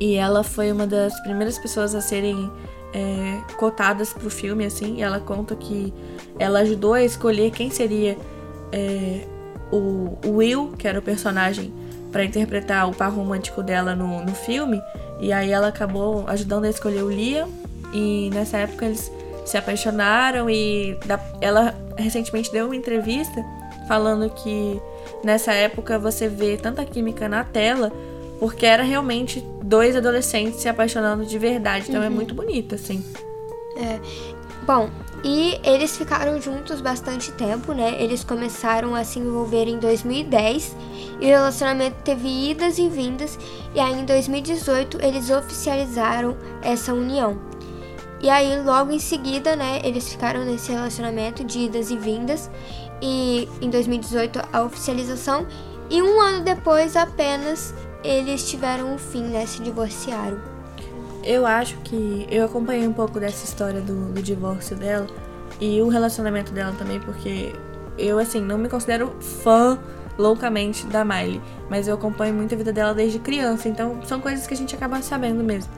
E 0.00 0.14
ela 0.14 0.44
foi 0.44 0.70
uma 0.70 0.86
das 0.86 1.18
primeiras 1.20 1.58
pessoas 1.58 1.94
a 1.94 2.00
serem 2.00 2.50
é, 2.94 3.40
cotadas 3.56 4.12
pro 4.12 4.30
filme, 4.30 4.64
assim. 4.64 4.96
E 4.96 5.02
ela 5.02 5.20
conta 5.20 5.56
que 5.56 5.92
ela 6.38 6.60
ajudou 6.60 6.94
a 6.94 7.02
escolher 7.02 7.50
quem 7.50 7.70
seria 7.70 8.16
é, 8.70 9.26
o, 9.72 10.18
o 10.24 10.36
Will, 10.36 10.72
que 10.78 10.86
era 10.86 10.98
o 10.98 11.02
personagem 11.02 11.72
para 12.12 12.24
interpretar 12.24 12.88
o 12.88 12.94
par 12.94 13.10
romântico 13.10 13.62
dela 13.62 13.94
no, 13.94 14.22
no 14.24 14.34
filme. 14.34 14.80
E 15.20 15.32
aí 15.32 15.50
ela 15.50 15.68
acabou 15.68 16.24
ajudando 16.28 16.64
a 16.64 16.70
escolher 16.70 17.02
o 17.02 17.10
Liam 17.10 17.48
e 17.92 18.30
nessa 18.32 18.58
época 18.58 18.86
eles 18.86 19.10
se 19.44 19.56
apaixonaram 19.56 20.48
e 20.50 20.98
ela 21.40 21.74
recentemente 21.96 22.52
deu 22.52 22.66
uma 22.66 22.76
entrevista 22.76 23.44
falando 23.86 24.28
que 24.30 24.80
nessa 25.24 25.52
época 25.52 25.98
você 25.98 26.28
vê 26.28 26.56
tanta 26.56 26.84
química 26.84 27.28
na 27.28 27.42
tela 27.44 27.90
porque 28.38 28.66
era 28.66 28.82
realmente 28.82 29.40
dois 29.62 29.96
adolescentes 29.96 30.60
se 30.60 30.68
apaixonando 30.68 31.24
de 31.24 31.38
verdade. 31.38 31.86
Então 31.88 32.02
é 32.02 32.06
uhum. 32.06 32.12
é 32.12 32.14
muito 32.14 32.34
bonito, 32.34 32.74
assim. 32.74 33.04
É. 33.76 33.98
Bom, 34.64 34.88
E 35.24 35.58
eles 35.64 35.96
ficaram 35.96 36.40
juntos 36.40 36.80
bastante 36.80 37.32
tempo, 37.32 37.72
né? 37.72 38.00
Eles 38.00 38.22
começaram 38.22 38.94
a 38.94 39.02
se 39.02 39.18
envolver 39.18 39.66
em 39.66 39.78
2010 39.78 40.76
e 41.20 41.24
o 41.24 41.28
relacionamento 41.28 41.96
teve 42.04 42.50
idas 42.50 42.78
e 42.78 42.88
vindas. 42.88 43.38
E 43.74 43.80
aí 43.80 44.00
em 44.00 44.04
2018 44.04 44.98
eles 45.02 45.28
oficializaram 45.30 46.36
essa 46.62 46.94
união. 46.94 47.36
E 48.20 48.28
aí 48.28 48.60
logo 48.62 48.90
em 48.90 48.98
seguida, 48.98 49.54
né, 49.54 49.80
eles 49.84 50.08
ficaram 50.08 50.44
nesse 50.44 50.72
relacionamento 50.72 51.44
de 51.44 51.60
idas 51.60 51.90
e 51.90 51.96
vindas. 51.96 52.50
E 53.00 53.48
em 53.60 53.70
2018 53.70 54.40
a 54.52 54.62
oficialização. 54.62 55.46
E 55.90 56.02
um 56.02 56.20
ano 56.20 56.44
depois 56.44 56.96
apenas 56.96 57.74
eles 58.02 58.48
tiveram 58.48 58.94
um 58.94 58.98
fim, 58.98 59.22
né? 59.22 59.46
Se 59.46 59.62
divorciaram. 59.62 60.38
Eu 61.24 61.46
acho 61.46 61.76
que 61.78 62.26
eu 62.30 62.44
acompanhei 62.44 62.86
um 62.86 62.92
pouco 62.92 63.18
dessa 63.18 63.44
história 63.44 63.80
do, 63.80 64.12
do 64.12 64.22
divórcio 64.22 64.76
dela 64.76 65.06
e 65.60 65.80
o 65.82 65.88
relacionamento 65.88 66.52
dela 66.52 66.74
também, 66.78 67.00
porque 67.00 67.52
eu, 67.98 68.18
assim, 68.18 68.40
não 68.40 68.56
me 68.56 68.68
considero 68.68 69.14
fã 69.20 69.78
loucamente 70.16 70.86
da 70.86 71.04
Miley, 71.04 71.40
mas 71.68 71.88
eu 71.88 71.94
acompanho 71.94 72.34
muito 72.34 72.54
a 72.54 72.58
vida 72.58 72.72
dela 72.72 72.94
desde 72.94 73.18
criança, 73.18 73.68
então 73.68 74.00
são 74.04 74.20
coisas 74.20 74.46
que 74.46 74.54
a 74.54 74.56
gente 74.56 74.74
acaba 74.74 75.02
sabendo 75.02 75.42
mesmo. 75.42 75.72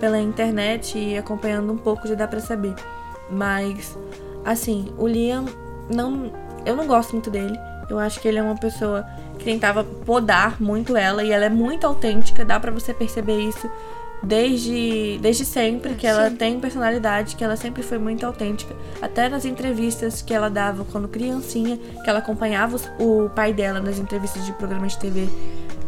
Pela 0.00 0.18
internet 0.18 0.98
e 0.98 1.16
acompanhando 1.16 1.72
um 1.72 1.78
pouco 1.78 2.06
já 2.06 2.14
dá 2.14 2.28
pra 2.28 2.40
saber. 2.40 2.74
Mas, 3.30 3.98
assim, 4.44 4.92
o 4.98 5.06
Liam 5.06 5.46
não. 5.92 6.30
Eu 6.64 6.76
não 6.76 6.86
gosto 6.86 7.12
muito 7.12 7.30
dele. 7.30 7.58
Eu 7.88 7.98
acho 7.98 8.20
que 8.20 8.26
ele 8.26 8.38
é 8.38 8.42
uma 8.42 8.56
pessoa 8.56 9.06
que 9.38 9.44
tentava 9.44 9.84
podar 9.84 10.60
muito 10.60 10.96
ela 10.96 11.22
e 11.22 11.30
ela 11.30 11.44
é 11.44 11.48
muito 11.48 11.86
autêntica, 11.86 12.44
dá 12.44 12.58
para 12.58 12.72
você 12.72 12.92
perceber 12.92 13.38
isso 13.38 13.70
desde, 14.22 15.18
desde 15.20 15.44
sempre, 15.44 15.94
que 15.94 16.06
ela 16.06 16.30
tem 16.30 16.58
personalidade, 16.58 17.36
que 17.36 17.44
ela 17.44 17.56
sempre 17.56 17.82
foi 17.82 17.98
muito 17.98 18.26
autêntica. 18.26 18.74
Até 19.00 19.28
nas 19.28 19.44
entrevistas 19.44 20.22
que 20.22 20.34
ela 20.34 20.48
dava 20.48 20.84
quando 20.84 21.06
criancinha, 21.06 21.76
que 21.76 22.10
ela 22.10 22.18
acompanhava 22.18 22.76
o 22.98 23.28
pai 23.30 23.52
dela 23.52 23.80
nas 23.80 23.98
entrevistas 23.98 24.44
de 24.44 24.52
programas 24.52 24.92
de 24.92 24.98
TV 24.98 25.28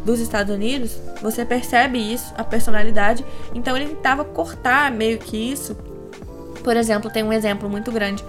dos 0.04 0.20
Estados 0.20 0.54
Unidos, 0.54 0.96
você 1.20 1.44
percebe 1.44 1.98
isso, 1.98 2.32
a 2.36 2.44
personalidade. 2.44 3.24
Então 3.54 3.76
ele 3.76 3.88
tentava 3.88 4.24
cortar 4.24 4.90
meio 4.90 5.18
que 5.18 5.36
isso. 5.36 5.76
Por 6.62 6.76
exemplo, 6.76 7.10
tem 7.10 7.22
um 7.22 7.32
exemplo 7.32 7.68
muito 7.68 7.90
grande 7.92 8.24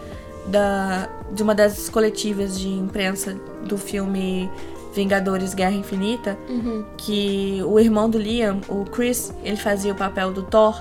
da, 0.47 1.09
de 1.31 1.43
uma 1.43 1.53
das 1.55 1.89
coletivas 1.89 2.59
de 2.59 2.67
imprensa 2.69 3.35
do 3.65 3.77
filme 3.77 4.49
Vingadores 4.93 5.53
Guerra 5.53 5.73
Infinita, 5.75 6.38
Uhum. 6.49 6.83
que 6.97 7.61
o 7.65 7.79
irmão 7.79 8.09
do 8.09 8.17
Liam, 8.17 8.59
o 8.67 8.85
Chris, 8.85 9.31
ele 9.43 9.57
fazia 9.57 9.91
o 9.91 9.95
papel 9.95 10.31
do 10.33 10.41
Thor, 10.43 10.75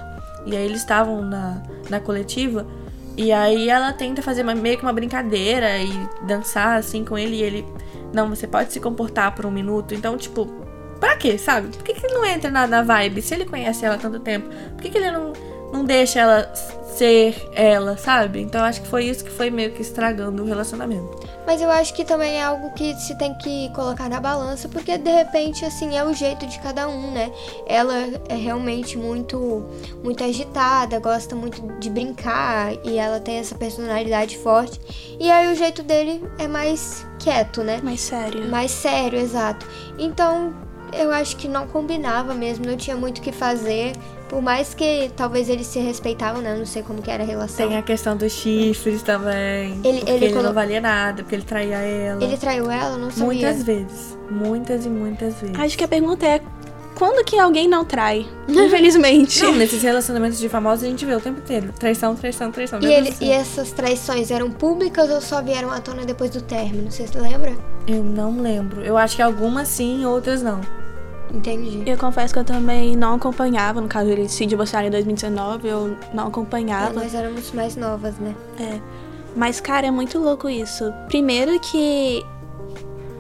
e 0.46 0.56
aí 0.56 0.64
eles 0.64 0.80
estavam 0.80 1.20
na, 1.22 1.62
na 1.90 2.00
coletiva, 2.00 2.66
e 3.16 3.30
aí 3.32 3.68
ela 3.68 3.92
tenta 3.92 4.22
fazer 4.22 4.42
uma- 4.42 4.54
meio 4.54 4.78
que 4.78 4.82
uma 4.82 4.92
brincadeira 4.92 5.78
e 5.78 5.92
dançar 6.26 6.78
assim 6.78 7.04
com 7.04 7.18
ele, 7.18 7.36
e 7.36 7.42
ele, 7.42 7.66
não, 8.12 8.30
você 8.30 8.46
pode 8.46 8.72
se 8.72 8.80
comportar 8.80 9.34
por 9.34 9.44
um 9.44 9.50
minuto, 9.50 9.94
então, 9.94 10.16
tipo, 10.16 10.48
pra 10.98 11.16
quê, 11.16 11.38
sabe? 11.38 11.68
Por 11.68 11.84
que, 11.84 11.94
que 11.94 12.06
ele 12.06 12.14
não 12.14 12.24
entra 12.24 12.50
na, 12.50 12.66
na 12.66 12.82
vibe? 12.82 13.22
Se 13.22 13.34
ele 13.34 13.44
conhece 13.44 13.84
ela 13.84 13.96
há 13.96 13.98
tanto 13.98 14.20
tempo, 14.20 14.48
por 14.48 14.82
que, 14.82 14.90
que 14.90 14.98
ele 14.98 15.10
não, 15.10 15.32
não 15.72 15.84
deixa 15.84 16.20
ela 16.20 16.52
ser 16.98 17.48
ela, 17.54 17.96
sabe? 17.96 18.40
Então 18.40 18.64
acho 18.64 18.82
que 18.82 18.88
foi 18.88 19.04
isso 19.04 19.24
que 19.24 19.30
foi 19.30 19.50
meio 19.50 19.72
que 19.72 19.80
estragando 19.80 20.42
o 20.42 20.46
relacionamento. 20.46 21.28
Mas 21.46 21.62
eu 21.62 21.70
acho 21.70 21.94
que 21.94 22.04
também 22.04 22.34
é 22.34 22.42
algo 22.42 22.70
que 22.74 22.94
se 22.96 23.16
tem 23.16 23.32
que 23.34 23.70
colocar 23.70 24.08
na 24.08 24.20
balança, 24.20 24.68
porque 24.68 24.98
de 24.98 25.10
repente, 25.10 25.64
assim, 25.64 25.96
é 25.96 26.04
o 26.04 26.12
jeito 26.12 26.46
de 26.46 26.58
cada 26.58 26.88
um, 26.88 27.10
né? 27.12 27.32
Ela 27.66 27.94
é 28.28 28.34
realmente 28.34 28.98
muito, 28.98 29.64
muito 30.02 30.22
agitada, 30.22 30.98
gosta 30.98 31.34
muito 31.34 31.62
de 31.78 31.88
brincar 31.88 32.74
e 32.84 32.98
ela 32.98 33.20
tem 33.20 33.36
essa 33.38 33.54
personalidade 33.54 34.36
forte. 34.36 34.78
E 35.18 35.30
aí 35.30 35.50
o 35.50 35.56
jeito 35.56 35.82
dele 35.82 36.22
é 36.38 36.46
mais 36.46 37.06
quieto, 37.18 37.62
né? 37.62 37.80
Mais 37.82 38.00
sério. 38.00 38.46
Mais 38.48 38.70
sério, 38.70 39.18
exato. 39.18 39.66
Então, 39.98 40.52
eu 40.92 41.10
acho 41.12 41.36
que 41.36 41.46
não 41.48 41.66
combinava 41.66 42.34
mesmo, 42.34 42.66
não 42.66 42.76
tinha 42.76 42.96
muito 42.96 43.18
o 43.18 43.22
que 43.22 43.32
fazer. 43.32 43.92
Por 44.28 44.42
mais 44.42 44.74
que 44.74 45.10
talvez 45.16 45.48
eles 45.48 45.66
se 45.66 45.78
respeitavam, 45.78 46.42
né? 46.42 46.52
Eu 46.52 46.58
não 46.58 46.66
sei 46.66 46.82
como 46.82 47.00
que 47.00 47.10
era 47.10 47.22
a 47.22 47.26
relação. 47.26 47.66
Tem 47.66 47.78
a 47.78 47.82
questão 47.82 48.14
dos 48.14 48.30
chifres 48.32 49.02
também. 49.02 49.80
Ele- 49.82 49.98
porque 50.00 50.10
ele 50.12 50.24
ele, 50.26 50.32
colo- 50.34 50.44
não 50.44 50.52
valia 50.52 50.80
nada, 50.82 51.22
porque 51.22 51.34
ele 51.34 51.44
traía 51.44 51.78
ela. 51.78 52.22
Ele 52.22 52.36
traiu 52.36 52.70
ela? 52.70 52.98
Não 52.98 53.10
sabia. 53.10 53.24
Muitas 53.24 53.62
vezes. 53.62 54.18
Muitas 54.30 54.84
e 54.84 54.88
muitas 54.90 55.40
vezes. 55.40 55.58
Acho 55.58 55.78
que 55.78 55.84
a 55.84 55.88
pergunta 55.88 56.26
é: 56.26 56.42
quando 56.98 57.24
que 57.24 57.38
alguém 57.38 57.68
não 57.68 57.84
trai? 57.84 58.26
Infelizmente. 58.48 59.42
Não, 59.42 59.54
nesses 59.54 59.82
relacionamentos 59.82 60.38
de 60.38 60.48
famosos 60.48 60.84
a 60.84 60.88
gente 60.88 61.06
vê 61.06 61.14
o 61.14 61.20
tempo 61.20 61.38
inteiro. 61.38 61.72
Traição, 61.78 62.14
traição, 62.16 62.50
traição. 62.50 62.80
E, 62.82 62.86
ele, 62.86 63.14
e 63.20 63.30
essas 63.30 63.70
traições 63.70 64.30
eram 64.30 64.50
públicas 64.50 65.08
ou 65.10 65.20
só 65.20 65.40
vieram 65.40 65.70
à 65.70 65.80
tona 65.80 66.04
depois 66.04 66.30
do 66.30 66.40
término? 66.42 66.90
Você 66.90 67.06
se 67.06 67.16
lembra? 67.16 67.56
Eu 67.86 68.02
não 68.02 68.40
lembro. 68.40 68.82
Eu 68.82 68.96
acho 68.98 69.14
que 69.16 69.22
algumas 69.22 69.68
sim, 69.68 70.04
outras 70.04 70.42
não. 70.42 70.60
Entendi. 71.32 71.82
Eu 71.86 71.96
confesso 71.98 72.32
que 72.32 72.40
eu 72.40 72.44
também 72.44 72.96
não 72.96 73.14
acompanhava, 73.14 73.80
no 73.80 73.86
caso 73.88 74.10
eles 74.10 74.32
se 74.32 74.46
divorciaram 74.46 74.88
em 74.88 74.90
2019, 74.90 75.68
eu 75.68 75.96
não 76.12 76.24
É, 76.24 76.28
acompanhava. 76.28 76.92
nós 76.94 77.14
éramos 77.14 77.52
mais 77.52 77.76
novas, 77.76 78.14
né? 78.18 78.34
É. 78.58 78.80
Mas, 79.36 79.60
cara, 79.60 79.86
é 79.86 79.90
muito 79.90 80.18
louco 80.18 80.48
isso. 80.48 80.90
Primeiro 81.06 81.60
que 81.60 82.24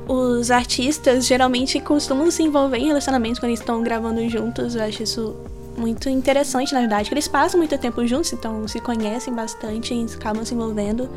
os 0.08 0.50
artistas 0.50 1.26
geralmente 1.26 1.78
costumam 1.80 2.30
se 2.30 2.42
envolver 2.42 2.78
em 2.78 2.86
relacionamentos 2.86 3.38
quando 3.38 3.50
eles 3.50 3.60
estão 3.60 3.82
gravando 3.82 4.26
juntos. 4.28 4.74
Eu 4.74 4.82
acho 4.82 5.02
isso 5.02 5.36
muito 5.76 6.08
interessante, 6.08 6.72
na 6.72 6.80
verdade. 6.80 7.08
Que 7.08 7.14
eles 7.14 7.28
passam 7.28 7.58
muito 7.58 7.76
tempo 7.78 8.04
juntos, 8.06 8.32
então 8.32 8.66
se 8.66 8.80
conhecem 8.80 9.32
bastante 9.34 9.94
e 9.94 10.04
acabam 10.14 10.44
se 10.44 10.54
envolvendo. 10.54 11.08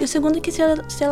E 0.00 0.04
o 0.04 0.08
segundo 0.08 0.38
é 0.38 0.40
que 0.40 0.50
esse, 0.50 0.62
esse- 0.62 1.04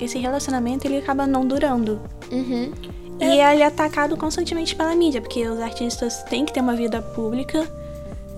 esse 0.00 0.18
relacionamento 0.18 0.86
ele 0.86 0.96
acaba 0.98 1.26
não 1.26 1.46
durando. 1.46 2.00
Uhum. 2.32 2.72
E 3.20 3.24
ele 3.24 3.62
é 3.62 3.66
atacado 3.66 4.16
constantemente 4.16 4.74
pela 4.74 4.94
mídia, 4.94 5.20
porque 5.20 5.46
os 5.48 5.60
artistas 5.60 6.22
têm 6.24 6.44
que 6.44 6.52
ter 6.52 6.60
uma 6.60 6.74
vida 6.74 7.00
pública 7.00 7.66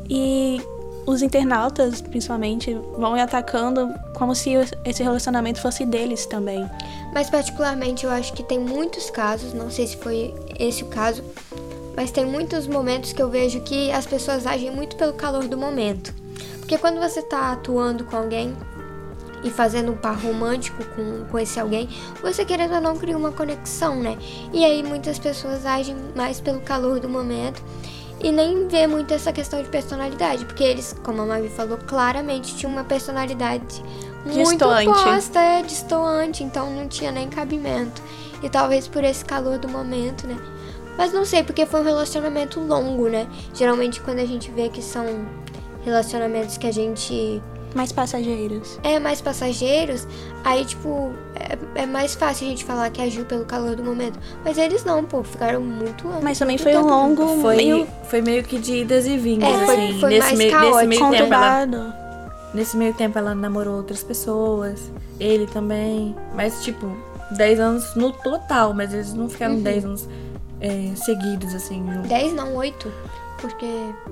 e 0.08 0.60
os 1.08 1.22
internautas, 1.22 2.02
principalmente, 2.02 2.74
vão 2.98 3.14
atacando 3.14 3.94
como 4.14 4.34
se 4.34 4.50
esse 4.84 5.02
relacionamento 5.02 5.58
fosse 5.58 5.86
deles 5.86 6.26
também. 6.26 6.68
Mas 7.14 7.30
particularmente 7.30 8.04
eu 8.04 8.10
acho 8.10 8.34
que 8.34 8.42
tem 8.42 8.58
muitos 8.58 9.08
casos, 9.08 9.54
não 9.54 9.70
sei 9.70 9.86
se 9.86 9.96
foi 9.96 10.34
esse 10.58 10.82
o 10.82 10.86
caso, 10.88 11.24
mas 11.96 12.10
tem 12.10 12.26
muitos 12.26 12.66
momentos 12.66 13.14
que 13.14 13.22
eu 13.22 13.30
vejo 13.30 13.62
que 13.62 13.90
as 13.90 14.04
pessoas 14.04 14.46
agem 14.46 14.70
muito 14.70 14.96
pelo 14.96 15.14
calor 15.14 15.48
do 15.48 15.56
momento. 15.56 16.12
Porque 16.58 16.76
quando 16.76 17.00
você 17.00 17.22
tá 17.22 17.52
atuando 17.52 18.04
com 18.04 18.14
alguém 18.14 18.54
e 19.42 19.48
fazendo 19.50 19.92
um 19.92 19.96
par 19.96 20.18
romântico 20.18 20.84
com, 20.94 21.24
com 21.24 21.38
esse 21.38 21.58
alguém, 21.58 21.88
você 22.20 22.44
querendo 22.44 22.74
ou 22.74 22.82
não 22.82 22.98
cria 22.98 23.16
uma 23.16 23.32
conexão, 23.32 23.96
né? 23.96 24.18
E 24.52 24.62
aí 24.62 24.82
muitas 24.82 25.18
pessoas 25.18 25.64
agem 25.64 25.96
mais 26.14 26.38
pelo 26.38 26.60
calor 26.60 27.00
do 27.00 27.08
momento 27.08 27.62
e 28.20 28.32
nem 28.32 28.66
vê 28.66 28.86
muito 28.86 29.14
essa 29.14 29.32
questão 29.32 29.62
de 29.62 29.68
personalidade, 29.68 30.44
porque 30.44 30.64
eles, 30.64 30.94
como 31.02 31.22
a 31.22 31.26
Mavi 31.26 31.48
falou, 31.48 31.78
claramente 31.78 32.56
tinham 32.56 32.72
uma 32.72 32.84
personalidade 32.84 33.82
muito 34.24 34.64
oposta, 34.64 35.38
é 35.38 35.62
distoante, 35.62 36.42
então 36.42 36.70
não 36.70 36.88
tinha 36.88 37.12
nem 37.12 37.28
cabimento. 37.28 38.02
E 38.42 38.48
talvez 38.48 38.88
por 38.88 39.04
esse 39.04 39.24
calor 39.24 39.58
do 39.58 39.68
momento, 39.68 40.26
né? 40.26 40.36
Mas 40.96 41.12
não 41.12 41.24
sei, 41.24 41.44
porque 41.44 41.64
foi 41.64 41.80
um 41.80 41.84
relacionamento 41.84 42.58
longo, 42.58 43.08
né? 43.08 43.28
Geralmente 43.54 44.00
quando 44.00 44.18
a 44.18 44.26
gente 44.26 44.50
vê 44.50 44.68
que 44.68 44.82
são 44.82 45.26
relacionamentos 45.84 46.58
que 46.58 46.66
a 46.66 46.72
gente 46.72 47.40
Mais 47.78 47.92
passageiros. 47.92 48.78
é 48.82 48.98
mais 48.98 49.20
passageiros, 49.20 50.06
aí, 50.44 50.64
tipo, 50.64 51.12
é, 51.36 51.82
é 51.82 51.86
mais 51.86 52.14
fácil 52.16 52.46
a 52.48 52.50
gente 52.50 52.64
falar 52.64 52.90
que 52.90 53.00
agiu 53.00 53.24
pelo 53.24 53.44
calor 53.44 53.76
do 53.76 53.84
momento. 53.84 54.18
Mas 54.44 54.58
eles 54.58 54.84
não, 54.84 55.04
pô, 55.04 55.22
ficaram 55.22 55.60
muito 55.60 56.08
anos. 56.08 56.24
Mas 56.24 56.38
também 56.38 56.58
foi 56.58 56.72
um 56.76 56.80
tempo 56.82 56.88
longo, 56.88 57.40
Foi 57.40 57.56
meio 57.56 57.86
foi 58.10 58.20
meio 58.20 58.42
que 58.42 58.58
de 58.58 58.78
idas 58.78 59.06
e 59.06 59.16
vindas, 59.16 59.48
É, 59.48 59.64
foi- 59.64 59.74
assim. 59.76 60.00
foi 60.00 60.08
nesse, 60.10 60.20
mais 60.26 60.38
meio, 60.38 60.50
nesse 60.50 60.70
caótico. 60.70 60.88
meio 60.88 61.00
tempo 61.00 61.14
ela, 61.34 61.60
conturbado. 61.62 61.94
Nesse 62.52 62.76
meio 62.76 62.94
tempo 62.94 63.16
ela 63.18 63.34
namorou 63.34 63.76
outras 63.76 64.02
pessoas. 64.02 64.90
Ele 65.20 65.46
também. 65.46 66.16
Mas, 66.34 66.64
tipo, 66.64 66.90
10 67.36 67.60
anos 67.60 67.94
no 67.94 68.10
total, 68.10 68.74
mas 68.74 68.92
eles 68.92 69.14
não 69.14 69.28
ficaram 69.28 69.54
Uhum. 69.54 69.62
10 69.62 69.84
anos 69.84 70.08
é, 70.60 70.90
seguidos, 70.96 71.54
assim, 71.54 71.84
juntos. 71.92 72.08
10, 72.08 72.32
não, 72.32 72.56
8. 72.56 72.90
Porque 73.40 73.70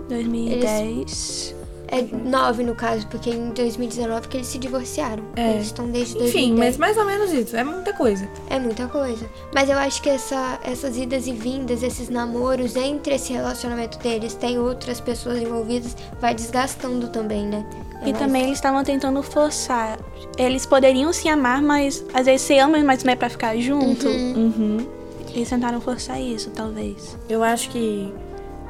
2010. 0.09 1.55
É 1.89 2.03
9 2.03 2.63
no 2.65 2.75
caso, 2.75 3.07
porque 3.07 3.31
em 3.31 3.51
2019 3.51 4.29
que 4.29 4.37
eles 4.39 4.47
se 4.47 4.59
divorciaram. 4.59 5.23
É. 5.37 5.55
Eles 5.55 5.67
estão 5.67 5.87
desde 5.87 6.15
2010. 6.15 6.35
Enfim, 6.35 6.55
mas 6.59 6.77
mais 6.77 6.97
ou 6.97 7.05
menos 7.05 7.33
isso. 7.33 7.57
É 7.57 7.63
muita 7.65 7.93
coisa. 7.93 8.29
É 8.51 8.59
muita 8.59 8.87
coisa. 8.89 9.29
Mas 9.55 9.69
eu 9.71 9.79
acho 9.79 10.03
que 10.03 10.09
essa, 10.09 10.59
essas 10.65 10.97
idas 10.97 11.27
e 11.27 11.33
vindas, 11.33 11.83
esses 11.83 12.09
namoros 12.09 12.75
entre 12.77 13.15
esse 13.15 13.33
relacionamento 13.33 13.99
deles, 13.99 14.35
tem 14.35 14.59
outras 14.59 15.01
pessoas 15.01 15.39
envolvidas, 15.41 15.97
vai 16.21 16.35
desgastando 16.35 17.09
também, 17.09 17.47
né? 17.47 17.65
É 18.03 18.09
E 18.09 18.13
mais- 18.13 18.19
também 18.19 18.43
eles 18.43 18.59
estavam 18.59 18.83
tentando 18.85 19.23
forçar. 19.23 19.99
Eles 20.37 20.67
poderiam 20.67 21.13
se 21.13 21.29
amar, 21.29 21.63
mas 21.63 22.05
às 22.13 22.27
vezes 22.27 22.43
se 22.43 22.59
amam, 22.59 22.85
mas 22.85 23.03
não 23.05 23.13
é 23.13 23.17
pra 23.17 23.29
ficar 23.31 23.57
junto. 23.57 24.07
Uhum. 24.07 24.87
Eles 25.35 25.49
tentaram 25.51 25.81
forçar 25.81 26.21
isso, 26.21 26.51
talvez. 26.51 27.17
Eu 27.29 27.43
acho 27.43 27.69
que 27.71 28.13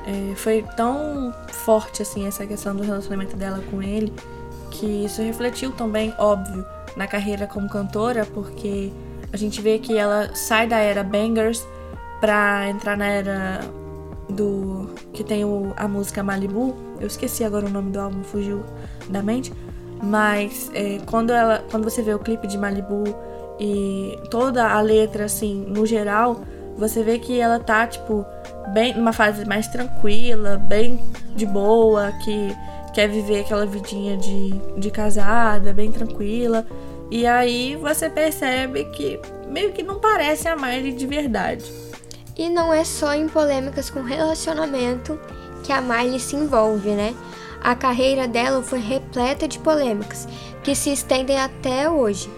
é, 0.07 0.35
foi 0.37 0.65
tão 0.77 1.35
forte, 1.49 2.03
assim, 2.03 2.27
essa 2.27 2.47
questão 2.47 2.75
do 2.75 2.83
relacionamento 2.83 3.37
dela 3.37 3.63
com 3.71 3.83
ele, 3.83 4.13
que 4.71 5.05
isso 5.05 5.21
refletiu 5.21 5.73
também, 5.73 6.15
óbvio, 6.19 6.65
na 6.97 7.07
carreira 7.07 7.47
como 7.47 7.69
cantora, 7.69 8.25
porque 8.27 8.93
a 9.33 9.37
gente 9.37 9.61
vê 9.61 9.79
que 9.79 9.97
ela 9.97 10.35
sai 10.35 10.67
da 10.67 10.79
era 10.79 11.03
bangers 11.03 11.67
pra 12.21 12.69
entrar 12.69 12.97
na 12.97 13.07
era 13.07 13.61
do 14.29 14.89
que 15.13 15.23
tem 15.25 15.45
o, 15.45 15.73
a 15.77 15.89
música 15.89 16.23
Malibu. 16.23 16.75
Eu 17.01 17.07
esqueci 17.07 17.45
agora 17.45 17.67
o 17.67 17.71
nome 17.71 17.91
do 17.91 18.01
álbum, 18.01 18.23
fugiu 18.23 18.65
da 19.09 19.23
mente. 19.23 19.53
Mas 20.03 20.71
é, 20.75 21.01
quando 21.07 21.33
ela, 21.33 21.65
quando 21.71 21.85
você 21.85 22.03
vê 22.03 22.15
o 22.15 22.19
clipe 22.19 22.47
de 22.47 22.57
Malibu 22.57 23.05
e 23.59 24.19
toda 24.31 24.69
a 24.69 24.81
letra 24.81 25.25
assim, 25.25 25.65
no 25.67 25.87
geral, 25.87 26.41
você 26.77 27.03
vê 27.03 27.19
que 27.19 27.41
ela 27.41 27.59
tá 27.59 27.87
tipo 27.87 28.25
bem 28.73 28.95
numa 28.95 29.13
fase 29.13 29.45
mais 29.45 29.67
tranquila, 29.69 30.59
bem 30.59 31.01
de 31.35 31.47
boa, 31.47 32.13
que 32.25 32.55
quer 32.93 33.09
viver 33.09 33.41
aquela 33.41 33.67
vidinha 33.67 34.17
de, 34.17 34.51
de 34.79 34.91
casada, 34.91 35.73
bem 35.73 35.91
tranquila. 35.91 36.67
E 37.11 37.27
aí 37.27 37.77
você 37.77 38.11
percebe 38.11 38.85
que 38.87 39.21
meio 39.49 39.73
que 39.73 39.83
não 39.83 40.01
parece 40.01 40.49
a 40.49 40.57
Miley 40.57 40.93
de 40.93 41.07
verdade. 41.07 41.65
E 42.37 42.49
não 42.51 42.73
é 42.73 42.85
só 42.85 43.15
em 43.15 43.29
polêmicas 43.29 43.89
com 43.89 44.03
relacionamento 44.03 45.19
que 45.63 45.73
a 45.73 45.81
Miley 45.81 46.21
se 46.21 46.37
envolve, 46.37 46.91
né? 46.91 47.15
A 47.63 47.75
carreira 47.75 48.29
dela 48.29 48.63
foi 48.63 48.79
repleta 48.79 49.49
de 49.49 49.59
polêmicas 49.59 50.29
que 50.63 50.75
se 50.75 50.93
estendem 50.93 51.39
até 51.39 51.89
hoje. 51.89 52.31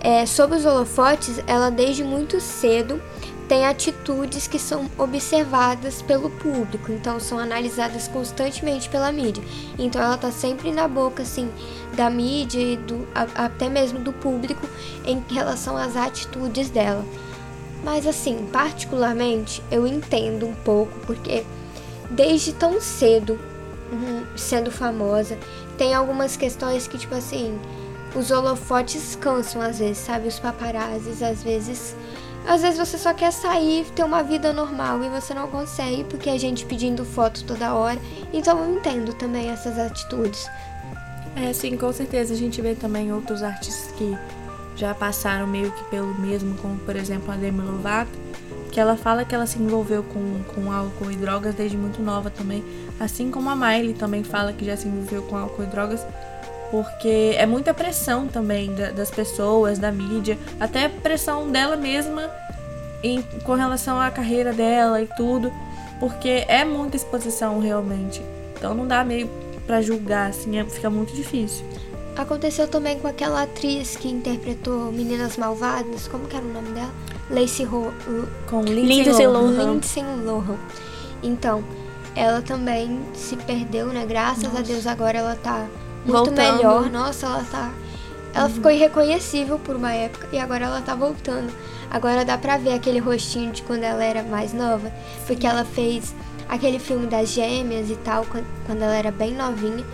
É, 0.00 0.24
os 0.24 0.66
holofotes, 0.66 1.42
ela 1.46 1.70
desde 1.70 2.04
muito 2.04 2.40
cedo 2.40 3.00
tem 3.48 3.66
atitudes 3.66 4.46
que 4.46 4.58
são 4.58 4.90
observadas 4.96 6.00
pelo 6.00 6.30
público, 6.30 6.90
então 6.90 7.20
são 7.20 7.38
analisadas 7.38 8.08
constantemente 8.08 8.88
pela 8.88 9.12
mídia. 9.12 9.42
Então 9.78 10.02
ela 10.02 10.16
tá 10.16 10.30
sempre 10.30 10.72
na 10.72 10.88
boca 10.88 11.22
assim 11.22 11.50
da 11.94 12.08
mídia 12.08 12.60
e 12.60 12.76
do, 12.76 13.06
a, 13.14 13.44
até 13.44 13.68
mesmo 13.68 13.98
do 13.98 14.12
público 14.12 14.66
em 15.04 15.22
relação 15.30 15.76
às 15.76 15.96
atitudes 15.96 16.70
dela. 16.70 17.04
Mas 17.84 18.06
assim, 18.06 18.48
particularmente, 18.50 19.62
eu 19.70 19.86
entendo 19.86 20.46
um 20.46 20.54
pouco 20.54 20.98
porque 21.00 21.44
desde 22.10 22.54
tão 22.54 22.80
cedo, 22.80 23.38
uhum, 23.92 24.24
sendo 24.36 24.70
famosa, 24.70 25.38
tem 25.76 25.92
algumas 25.92 26.34
questões 26.34 26.88
que 26.88 26.96
tipo 26.96 27.14
assim, 27.14 27.58
os 28.14 28.30
holofotes 28.30 29.16
cansam 29.20 29.60
às 29.60 29.78
vezes, 29.78 29.98
sabe? 29.98 30.28
Os 30.28 30.38
paparazzis 30.38 31.22
às 31.22 31.42
vezes 31.42 31.94
às 32.46 32.62
vezes 32.62 32.78
você 32.78 32.98
só 32.98 33.14
quer 33.14 33.32
sair, 33.32 33.86
ter 33.94 34.04
uma 34.04 34.22
vida 34.22 34.52
normal 34.52 35.02
e 35.02 35.08
você 35.08 35.32
não 35.32 35.48
consegue 35.48 36.04
porque 36.04 36.28
a 36.28 36.38
gente 36.38 36.64
pedindo 36.66 37.04
foto 37.04 37.44
toda 37.44 37.74
hora. 37.74 37.98
Então 38.32 38.58
eu 38.58 38.76
entendo 38.76 39.14
também 39.14 39.48
essas 39.48 39.78
atitudes. 39.78 40.48
É, 41.36 41.52
sim, 41.52 41.76
com 41.76 41.92
certeza 41.92 42.34
a 42.34 42.36
gente 42.36 42.60
vê 42.60 42.74
também 42.74 43.12
outros 43.12 43.42
artistas 43.42 43.92
que 43.92 44.16
já 44.76 44.94
passaram 44.94 45.46
meio 45.46 45.70
que 45.70 45.84
pelo 45.84 46.14
mesmo, 46.20 46.56
como 46.56 46.76
por 46.78 46.96
exemplo 46.96 47.32
a 47.32 47.36
Demi 47.36 47.60
Lovato, 47.60 48.12
que 48.70 48.78
ela 48.78 48.96
fala 48.96 49.24
que 49.24 49.34
ela 49.34 49.46
se 49.46 49.58
envolveu 49.58 50.02
com, 50.02 50.42
com 50.54 50.70
álcool 50.70 51.10
e 51.10 51.16
drogas 51.16 51.54
desde 51.54 51.76
muito 51.76 52.02
nova 52.02 52.30
também, 52.30 52.64
assim 52.98 53.30
como 53.30 53.48
a 53.48 53.56
Miley 53.56 53.94
também 53.94 54.22
fala 54.22 54.52
que 54.52 54.64
já 54.64 54.76
se 54.76 54.86
envolveu 54.86 55.22
com 55.22 55.36
álcool 55.36 55.62
e 55.62 55.66
drogas 55.66 56.04
porque 56.74 57.36
é 57.38 57.46
muita 57.46 57.72
pressão 57.72 58.26
também 58.26 58.74
da, 58.74 58.90
das 58.90 59.08
pessoas, 59.08 59.78
da 59.78 59.92
mídia, 59.92 60.36
até 60.58 60.88
pressão 60.88 61.48
dela 61.48 61.76
mesma 61.76 62.28
em, 63.00 63.22
com 63.44 63.54
relação 63.54 64.00
à 64.00 64.10
carreira 64.10 64.52
dela 64.52 65.00
e 65.00 65.06
tudo, 65.16 65.52
porque 66.00 66.44
é 66.48 66.64
muita 66.64 66.96
exposição 66.96 67.60
realmente. 67.60 68.20
Então 68.56 68.74
não 68.74 68.88
dá 68.88 69.04
meio 69.04 69.30
para 69.68 69.80
julgar, 69.80 70.30
assim, 70.30 70.58
é, 70.58 70.64
fica 70.64 70.90
muito 70.90 71.14
difícil. 71.14 71.64
Aconteceu 72.16 72.66
também 72.66 72.98
com 72.98 73.06
aquela 73.06 73.44
atriz 73.44 73.94
que 73.94 74.08
interpretou 74.08 74.90
Meninas 74.90 75.36
Malvadas, 75.36 76.08
como 76.08 76.26
que 76.26 76.34
era 76.34 76.44
o 76.44 76.52
nome 76.52 76.70
dela? 76.70 76.90
Lacey 77.30 77.66
Ho 77.66 77.92
com 78.50 78.62
Lindsay 78.64 79.28
Lohan. 79.28 79.74
Lindsay 79.74 80.02
Lohan. 80.24 80.58
Então, 81.22 81.62
ela 82.16 82.42
também 82.42 83.00
se 83.14 83.36
perdeu, 83.36 83.86
né? 83.86 84.04
Graças 84.04 84.42
Nossa. 84.42 84.58
a 84.58 84.62
Deus 84.62 84.88
agora 84.88 85.18
ela 85.18 85.36
tá 85.36 85.68
muito 86.04 86.26
voltando. 86.26 86.56
melhor. 86.56 86.90
Nossa, 86.90 87.26
ela 87.26 87.44
tá. 87.50 87.72
Ela 88.34 88.46
uhum. 88.46 88.54
ficou 88.54 88.70
irreconhecível 88.70 89.58
por 89.58 89.76
uma 89.76 89.92
época 89.92 90.28
e 90.32 90.38
agora 90.38 90.64
ela 90.64 90.80
tá 90.80 90.94
voltando. 90.94 91.52
Agora 91.90 92.24
dá 92.24 92.36
pra 92.36 92.56
ver 92.56 92.72
aquele 92.72 92.98
rostinho 92.98 93.52
de 93.52 93.62
quando 93.62 93.84
ela 93.84 94.02
era 94.02 94.22
mais 94.22 94.52
nova, 94.52 94.92
porque 95.26 95.46
ela 95.46 95.64
fez 95.64 96.14
aquele 96.48 96.80
filme 96.80 97.06
das 97.06 97.28
gêmeas 97.28 97.88
e 97.90 97.96
tal, 97.96 98.26
quando 98.66 98.82
ela 98.82 98.96
era 98.96 99.12
bem 99.12 99.34
novinha. 99.34 99.84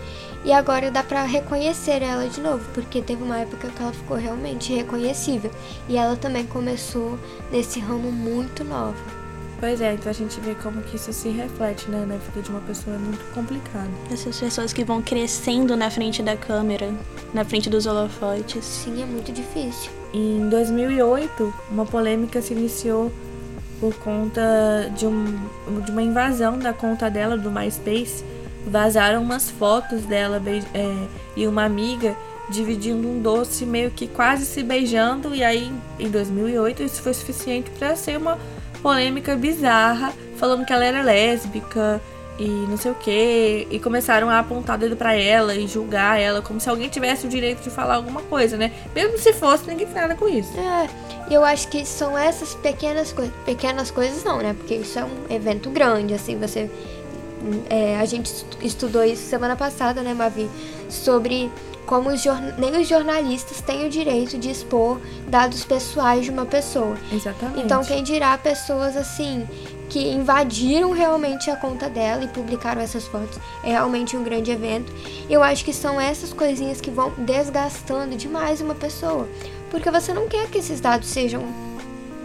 E 0.43 0.51
agora 0.51 0.89
dá 0.89 1.03
pra 1.03 1.23
reconhecer 1.23 2.01
ela 2.01 2.27
de 2.27 2.41
novo, 2.41 2.67
porque 2.73 2.99
teve 2.99 3.21
uma 3.21 3.37
época 3.37 3.69
que 3.69 3.81
ela 3.81 3.93
ficou 3.93 4.17
realmente 4.17 4.73
reconhecível. 4.73 5.51
E 5.87 5.95
ela 5.95 6.15
também 6.15 6.45
começou 6.47 7.19
nesse 7.51 7.79
ramo 7.79 8.11
muito 8.11 8.63
nova. 8.63 9.20
Pois 9.61 9.79
é, 9.79 9.93
então 9.93 10.09
a 10.09 10.13
gente 10.13 10.39
vê 10.39 10.55
como 10.55 10.81
que 10.81 10.95
isso 10.95 11.13
se 11.13 11.29
reflete 11.29 11.87
né, 11.87 12.03
na 12.07 12.15
vida 12.15 12.41
de 12.41 12.49
uma 12.49 12.61
pessoa 12.61 12.95
é 12.95 12.99
muito 12.99 13.23
complicado. 13.31 13.91
Essas 14.11 14.39
pessoas 14.39 14.73
que 14.73 14.83
vão 14.83 15.03
crescendo 15.03 15.77
na 15.77 15.91
frente 15.91 16.23
da 16.23 16.35
câmera, 16.35 16.91
na 17.31 17.45
frente 17.45 17.69
dos 17.69 17.85
holofotes. 17.85 18.65
Sim, 18.65 19.03
é 19.03 19.05
muito 19.05 19.31
difícil. 19.31 19.91
Em 20.11 20.49
2008, 20.49 21.53
uma 21.69 21.85
polêmica 21.85 22.41
se 22.41 22.53
iniciou 22.53 23.11
por 23.79 23.93
conta 23.99 24.41
de, 24.97 25.05
um, 25.05 25.25
de 25.85 25.91
uma 25.91 26.01
invasão 26.01 26.57
da 26.57 26.73
conta 26.73 27.07
dela 27.07 27.37
do 27.37 27.51
MySpace. 27.51 28.25
Vazaram 28.65 29.21
umas 29.21 29.51
fotos 29.51 30.01
dela 30.05 30.41
é, 30.73 31.07
e 31.35 31.45
uma 31.45 31.65
amiga 31.65 32.17
dividindo 32.49 33.07
um 33.07 33.21
doce, 33.21 33.63
meio 33.63 33.91
que 33.91 34.07
quase 34.07 34.43
se 34.43 34.63
beijando. 34.63 35.35
E 35.35 35.43
aí, 35.43 35.71
em 35.99 36.09
2008, 36.09 36.81
isso 36.81 37.03
foi 37.03 37.13
suficiente 37.13 37.69
para 37.69 37.95
ser 37.95 38.17
uma 38.17 38.39
polêmica 38.81 39.35
bizarra, 39.35 40.13
falando 40.37 40.65
que 40.65 40.73
ela 40.73 40.85
era 40.85 41.01
lésbica 41.01 42.01
e 42.39 42.47
não 42.47 42.77
sei 42.77 42.91
o 42.91 42.95
que, 42.95 43.67
e 43.69 43.79
começaram 43.79 44.29
a 44.29 44.39
apontar 44.39 44.77
dedo 44.77 44.95
para 44.95 45.13
ela 45.13 45.53
e 45.53 45.67
julgar 45.67 46.19
ela 46.19 46.41
como 46.41 46.59
se 46.59 46.67
alguém 46.69 46.89
tivesse 46.89 47.27
o 47.27 47.29
direito 47.29 47.61
de 47.61 47.69
falar 47.69 47.95
alguma 47.95 48.21
coisa, 48.23 48.57
né? 48.57 48.71
Mesmo 48.95 49.17
se 49.19 49.33
fosse, 49.33 49.67
ninguém 49.67 49.85
tem 49.85 49.95
nada 49.95 50.15
com 50.15 50.27
isso. 50.27 50.51
É, 50.57 50.89
eu 51.29 51.43
acho 51.43 51.67
que 51.67 51.85
são 51.85 52.17
essas 52.17 52.55
pequenas 52.55 53.13
coisas, 53.13 53.33
pequenas 53.45 53.91
coisas 53.91 54.23
não, 54.23 54.39
né? 54.39 54.55
Porque 54.57 54.75
isso 54.75 54.97
é 54.97 55.03
um 55.03 55.25
evento 55.29 55.69
grande, 55.69 56.13
assim, 56.13 56.37
você 56.37 56.69
é, 57.69 57.97
a 57.97 58.05
gente 58.05 58.31
estudou 58.61 59.03
isso 59.03 59.23
semana 59.23 59.55
passada, 59.55 60.01
né, 60.01 60.13
Mavi, 60.13 60.49
sobre 60.89 61.51
como 61.85 62.09
os 62.09 62.23
nem 62.57 62.79
os 62.79 62.87
jornalistas 62.87 63.61
têm 63.61 63.85
o 63.85 63.89
direito 63.89 64.37
de 64.37 64.49
expor 64.49 64.99
dados 65.27 65.63
pessoais 65.63 66.25
de 66.25 66.31
uma 66.31 66.45
pessoa. 66.45 66.97
Exatamente. 67.11 67.61
Então, 67.61 67.83
quem 67.83 68.03
dirá 68.03 68.37
pessoas 68.37 68.95
assim 68.95 69.47
que 69.91 69.99
invadiram 70.09 70.91
realmente 70.91 71.51
a 71.51 71.55
conta 71.57 71.89
dela 71.89 72.23
e 72.23 72.27
publicaram 72.29 72.81
essas 72.81 73.05
fotos. 73.07 73.37
É 73.61 73.71
realmente 73.71 74.15
um 74.15 74.23
grande 74.23 74.49
evento. 74.49 74.91
Eu 75.29 75.43
acho 75.43 75.65
que 75.65 75.73
são 75.73 75.99
essas 75.99 76.31
coisinhas 76.31 76.79
que 76.79 76.89
vão 76.89 77.11
desgastando 77.17 78.15
demais 78.15 78.61
uma 78.61 78.73
pessoa, 78.73 79.27
porque 79.69 79.91
você 79.91 80.13
não 80.13 80.29
quer 80.29 80.49
que 80.49 80.59
esses 80.59 80.79
dados 80.79 81.09
sejam 81.09 81.43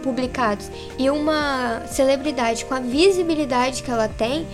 publicados. 0.01 0.71
E 0.97 1.09
uma 1.09 1.81
celebridade 1.87 2.63
com 2.63 2.73
a 2.73 2.79
visibilidade 2.79 3.83
que 3.83 3.91
ela 3.91 4.07
tem, 4.07 4.47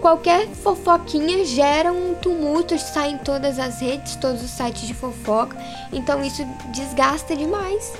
qualquer 0.00 0.48
fofoquinha 0.48 1.44
gera 1.44 1.92
um 1.92 2.14
tumulto, 2.14 2.78
sai 2.78 3.10
em 3.10 3.18
todas 3.18 3.58
as 3.58 3.80
redes, 3.80 4.16
todos 4.16 4.42
os 4.42 4.50
sites 4.50 4.86
de 4.86 4.94
fofoca. 4.94 5.56
Então 5.92 6.22
isso 6.22 6.44
desgasta 6.72 7.36
demais. 7.36 7.92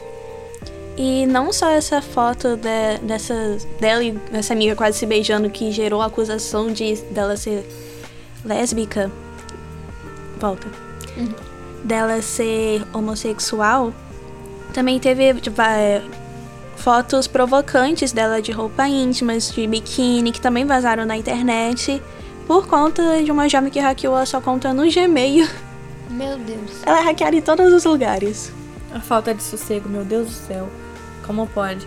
E 0.97 1.27
não 1.27 1.53
só 1.53 1.71
essa 1.71 2.03
foto 2.03 2.57
de, 2.57 2.99
dessa, 3.03 3.57
dela 3.81 4.03
e 4.03 4.19
essa 4.33 4.53
amiga 4.53 4.75
quase 4.75 4.99
se 4.99 5.07
beijando 5.07 5.49
que 5.49 5.71
gerou 5.71 6.03
a 6.03 6.07
acusação 6.07 6.73
de 6.73 6.97
dela 7.13 7.37
ser 7.37 7.65
lésbica. 8.45 9.11
Volta. 10.41 10.67
Uhum. 11.17 11.35
Dela 11.85 12.21
ser 12.21 12.83
homossexual. 12.93 13.93
Também 14.75 14.99
teve 14.99 15.35
tipo, 15.35 15.63
é, 15.63 16.03
fotos 16.79 17.27
provocantes 17.27 18.13
dela 18.13 18.41
de 18.41 18.53
roupa 18.53 18.89
íntimas, 18.89 19.53
de 19.53 19.67
biquíni, 19.67 20.33
que 20.33 20.41
também 20.41 20.65
vazaram 20.65 21.05
na 21.05 21.17
internet 21.17 22.03
por 22.47 22.67
conta 22.67 23.23
de 23.23 23.31
uma 23.31 23.49
jovem 23.49 23.71
que 23.71 23.79
hackeou 23.79 24.15
a 24.15 24.25
sua 24.25 24.41
conta 24.41 24.73
no 24.73 24.91
Gmail. 24.91 25.47
Meu 26.09 26.39
Deus. 26.39 26.83
Ela 26.87 27.01
é 27.01 27.03
hackeada 27.03 27.37
em 27.37 27.43
todos 27.43 27.73
os 27.73 27.85
lugares. 27.85 28.53
A 28.95 29.01
falta 29.01 29.35
de 29.35 29.43
sossego, 29.43 29.89
meu 29.89 30.05
Deus 30.05 30.29
do 30.29 30.33
céu. 30.33 30.69
Como 31.27 31.47
pode? 31.49 31.87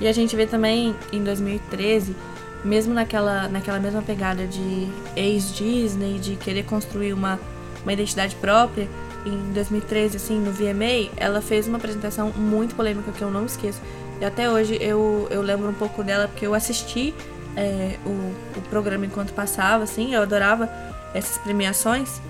E 0.00 0.08
a 0.08 0.12
gente 0.12 0.34
vê 0.34 0.46
também 0.46 0.96
em 1.12 1.22
2013, 1.22 2.16
mesmo 2.64 2.94
naquela, 2.94 3.48
naquela 3.48 3.78
mesma 3.78 4.00
pegada 4.00 4.46
de 4.46 4.88
ex-Disney, 5.14 6.18
de 6.18 6.36
querer 6.36 6.64
construir 6.64 7.12
uma, 7.12 7.38
uma 7.82 7.92
identidade 7.92 8.34
própria, 8.36 8.88
em 9.26 9.52
2013, 9.52 10.16
assim, 10.16 10.38
no 10.38 10.52
VMA, 10.52 11.10
ela 11.16 11.40
fez 11.40 11.66
uma 11.66 11.78
apresentação 11.78 12.30
muito 12.30 12.74
polêmica 12.74 13.10
que 13.12 13.22
eu 13.22 13.30
não 13.30 13.46
esqueço, 13.46 13.80
e 14.20 14.24
até 14.24 14.50
hoje 14.50 14.78
eu, 14.80 15.26
eu 15.30 15.42
lembro 15.42 15.68
um 15.68 15.74
pouco 15.74 16.02
dela 16.02 16.28
porque 16.28 16.46
eu 16.46 16.54
assisti 16.54 17.14
é, 17.56 17.96
o, 18.04 18.10
o 18.58 18.62
programa 18.68 19.06
enquanto 19.06 19.32
passava, 19.32 19.84
assim, 19.84 20.14
eu 20.14 20.22
adorava 20.22 20.68
essas 21.14 21.38
premiações. 21.38 22.20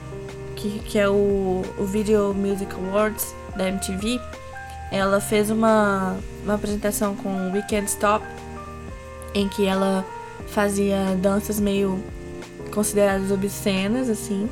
que, 0.56 0.78
que 0.80 0.98
é 0.98 1.08
o, 1.08 1.62
o 1.78 1.84
Video 1.84 2.34
Music 2.34 2.72
Awards 2.74 3.34
da 3.56 3.68
MTV, 3.68 4.20
ela 4.90 5.20
fez 5.20 5.50
uma, 5.50 6.16
uma 6.44 6.54
apresentação 6.54 7.14
com 7.16 7.50
We 7.52 7.62
Can't 7.68 7.86
Stop, 7.86 8.24
em 9.34 9.48
que 9.48 9.66
ela 9.66 10.04
fazia 10.48 11.16
danças 11.20 11.58
meio 11.58 12.02
consideradas 12.72 13.30
obscenas, 13.30 14.08
assim. 14.08 14.48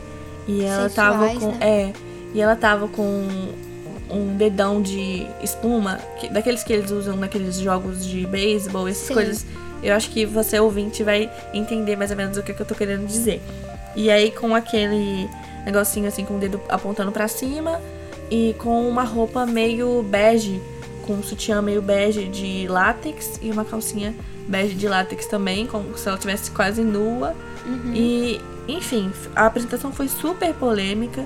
E 0.47 0.65
ela 0.65 0.91
tava 0.91 1.29
Sensuais, 1.29 1.39
com. 1.39 1.59
né? 1.59 1.59
É. 1.61 1.93
E 2.35 2.41
ela 2.41 2.57
tava 2.57 2.89
com 2.89 3.53
um 4.11 4.37
dedão 4.37 4.83
de 4.83 5.27
espuma, 5.43 5.99
que- 6.21 6.29
daqueles 6.29 6.63
que 6.63 6.73
eles 6.73 6.91
usam 6.91 7.17
naqueles 7.17 7.57
jogos 7.57 8.05
de 8.07 8.27
beisebol, 8.27 8.89
essas 8.89 9.07
Sim. 9.09 9.15
coisas. 9.15 9.47
Eu 9.83 9.95
acho 9.95 10.11
que 10.11 10.25
você 10.25 10.59
ouvinte 10.61 11.03
vai 11.03 11.31
entender 11.53 11.97
mais 11.97 12.11
ou 12.11 12.17
menos 12.17 12.37
o 12.37 12.43
que, 12.43 12.53
que 12.55 12.61
eu 12.63 12.67
tô 12.67 12.75
querendo 12.75 13.07
dizer. 13.07 13.41
E 13.97 14.11
aí 14.11 14.31
com 14.31 14.55
aquele 14.55 15.29
negocinho 15.67 16.07
assim 16.09 16.25
com 16.25 16.37
o 16.37 16.39
dedo 16.39 16.61
apontando 16.69 17.11
pra 17.13 17.27
cima 17.29 17.81
e 18.31 18.55
com 18.59 18.89
uma 18.89 19.03
roupa 19.05 19.45
meio 19.45 20.03
bege, 20.03 20.61
com 21.07 21.15
um 21.15 21.23
sutiã 21.23 21.61
meio 21.61 21.83
bege 21.83 22.29
de 22.29 22.67
látex 22.69 23.39
e 23.43 23.51
uma 23.51 23.65
calcinha 23.65 24.15
bege 24.49 24.75
de 24.75 24.87
látex 24.89 25.27
também, 25.27 25.67
como 25.67 25.97
se 25.99 26.07
ela 26.09 26.17
estivesse 26.17 26.51
quase 26.53 26.83
nua. 26.83 27.35
E, 27.95 28.41
enfim, 28.69 29.11
a 29.37 29.47
apresentação 29.47 29.93
foi 29.93 30.09
super 30.09 30.53
polêmica, 30.55 31.25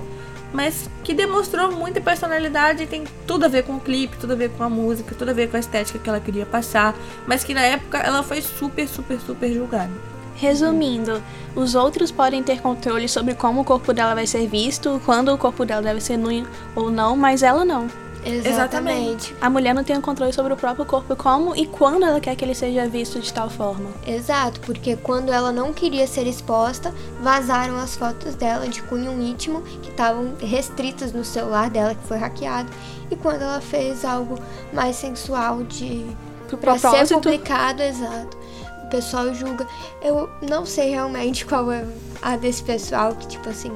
mas 0.53 0.89
que 1.03 1.13
demonstrou 1.13 1.71
muita 1.71 2.01
personalidade 2.01 2.83
e 2.83 2.87
tem 2.87 3.03
tudo 3.25 3.45
a 3.45 3.47
ver 3.47 3.63
com 3.63 3.75
o 3.75 3.79
clipe, 3.79 4.17
tudo 4.17 4.33
a 4.33 4.35
ver 4.35 4.49
com 4.51 4.63
a 4.63 4.69
música, 4.69 5.15
tudo 5.15 5.31
a 5.31 5.33
ver 5.33 5.49
com 5.49 5.57
a 5.57 5.59
estética 5.59 5.99
que 5.99 6.09
ela 6.09 6.19
queria 6.19 6.45
passar, 6.45 6.95
mas 7.25 7.43
que 7.43 7.53
na 7.53 7.61
época 7.61 7.97
ela 7.97 8.23
foi 8.23 8.41
super, 8.41 8.87
super, 8.87 9.19
super 9.19 9.51
julgada. 9.51 9.91
Resumindo, 10.35 11.21
os 11.55 11.73
outros 11.73 12.11
podem 12.11 12.43
ter 12.43 12.61
controle 12.61 13.09
sobre 13.09 13.33
como 13.33 13.61
o 13.61 13.65
corpo 13.65 13.91
dela 13.91 14.13
vai 14.13 14.27
ser 14.27 14.47
visto, 14.47 15.01
quando 15.03 15.33
o 15.33 15.37
corpo 15.37 15.65
dela 15.65 15.81
deve 15.81 15.99
ser 15.99 16.15
nu 16.15 16.45
ou 16.75 16.91
não, 16.91 17.17
mas 17.17 17.41
ela 17.41 17.65
não. 17.65 17.87
Exatamente. 18.27 19.35
A 19.39 19.49
mulher 19.49 19.73
não 19.73 19.83
tem 19.83 19.97
o 19.97 20.01
controle 20.01 20.33
sobre 20.33 20.53
o 20.53 20.57
próprio 20.57 20.85
corpo, 20.85 21.15
como 21.15 21.55
e 21.55 21.65
quando 21.65 22.05
ela 22.05 22.19
quer 22.19 22.35
que 22.35 22.43
ele 22.43 22.55
seja 22.55 22.87
visto 22.87 23.19
de 23.19 23.33
tal 23.33 23.49
forma. 23.49 23.89
Exato, 24.05 24.59
porque 24.61 24.95
quando 24.95 25.31
ela 25.31 25.51
não 25.51 25.73
queria 25.73 26.07
ser 26.07 26.27
exposta, 26.27 26.93
vazaram 27.21 27.77
as 27.77 27.95
fotos 27.95 28.35
dela 28.35 28.67
de 28.67 28.81
cunho 28.83 29.21
íntimo 29.21 29.61
que 29.81 29.89
estavam 29.89 30.33
restritas 30.39 31.11
no 31.13 31.23
celular 31.23 31.69
dela, 31.69 31.95
que 31.95 32.07
foi 32.07 32.17
hackeado. 32.17 32.69
E 33.09 33.15
quando 33.15 33.41
ela 33.41 33.61
fez 33.61 34.03
algo 34.03 34.37
mais 34.73 34.95
sensual 34.95 35.63
de 35.63 36.05
Pro 36.47 36.57
pra 36.57 36.77
ser 36.77 37.07
publicado, 37.07 37.83
exato. 37.83 38.37
O 38.85 38.89
pessoal 38.89 39.33
julga. 39.33 39.67
Eu 40.01 40.29
não 40.41 40.65
sei 40.65 40.91
realmente 40.91 41.43
qual 41.47 41.71
é 41.71 41.85
a 42.21 42.37
desse 42.37 42.63
pessoal 42.63 43.13
que, 43.15 43.27
tipo 43.27 43.49
assim, 43.49 43.71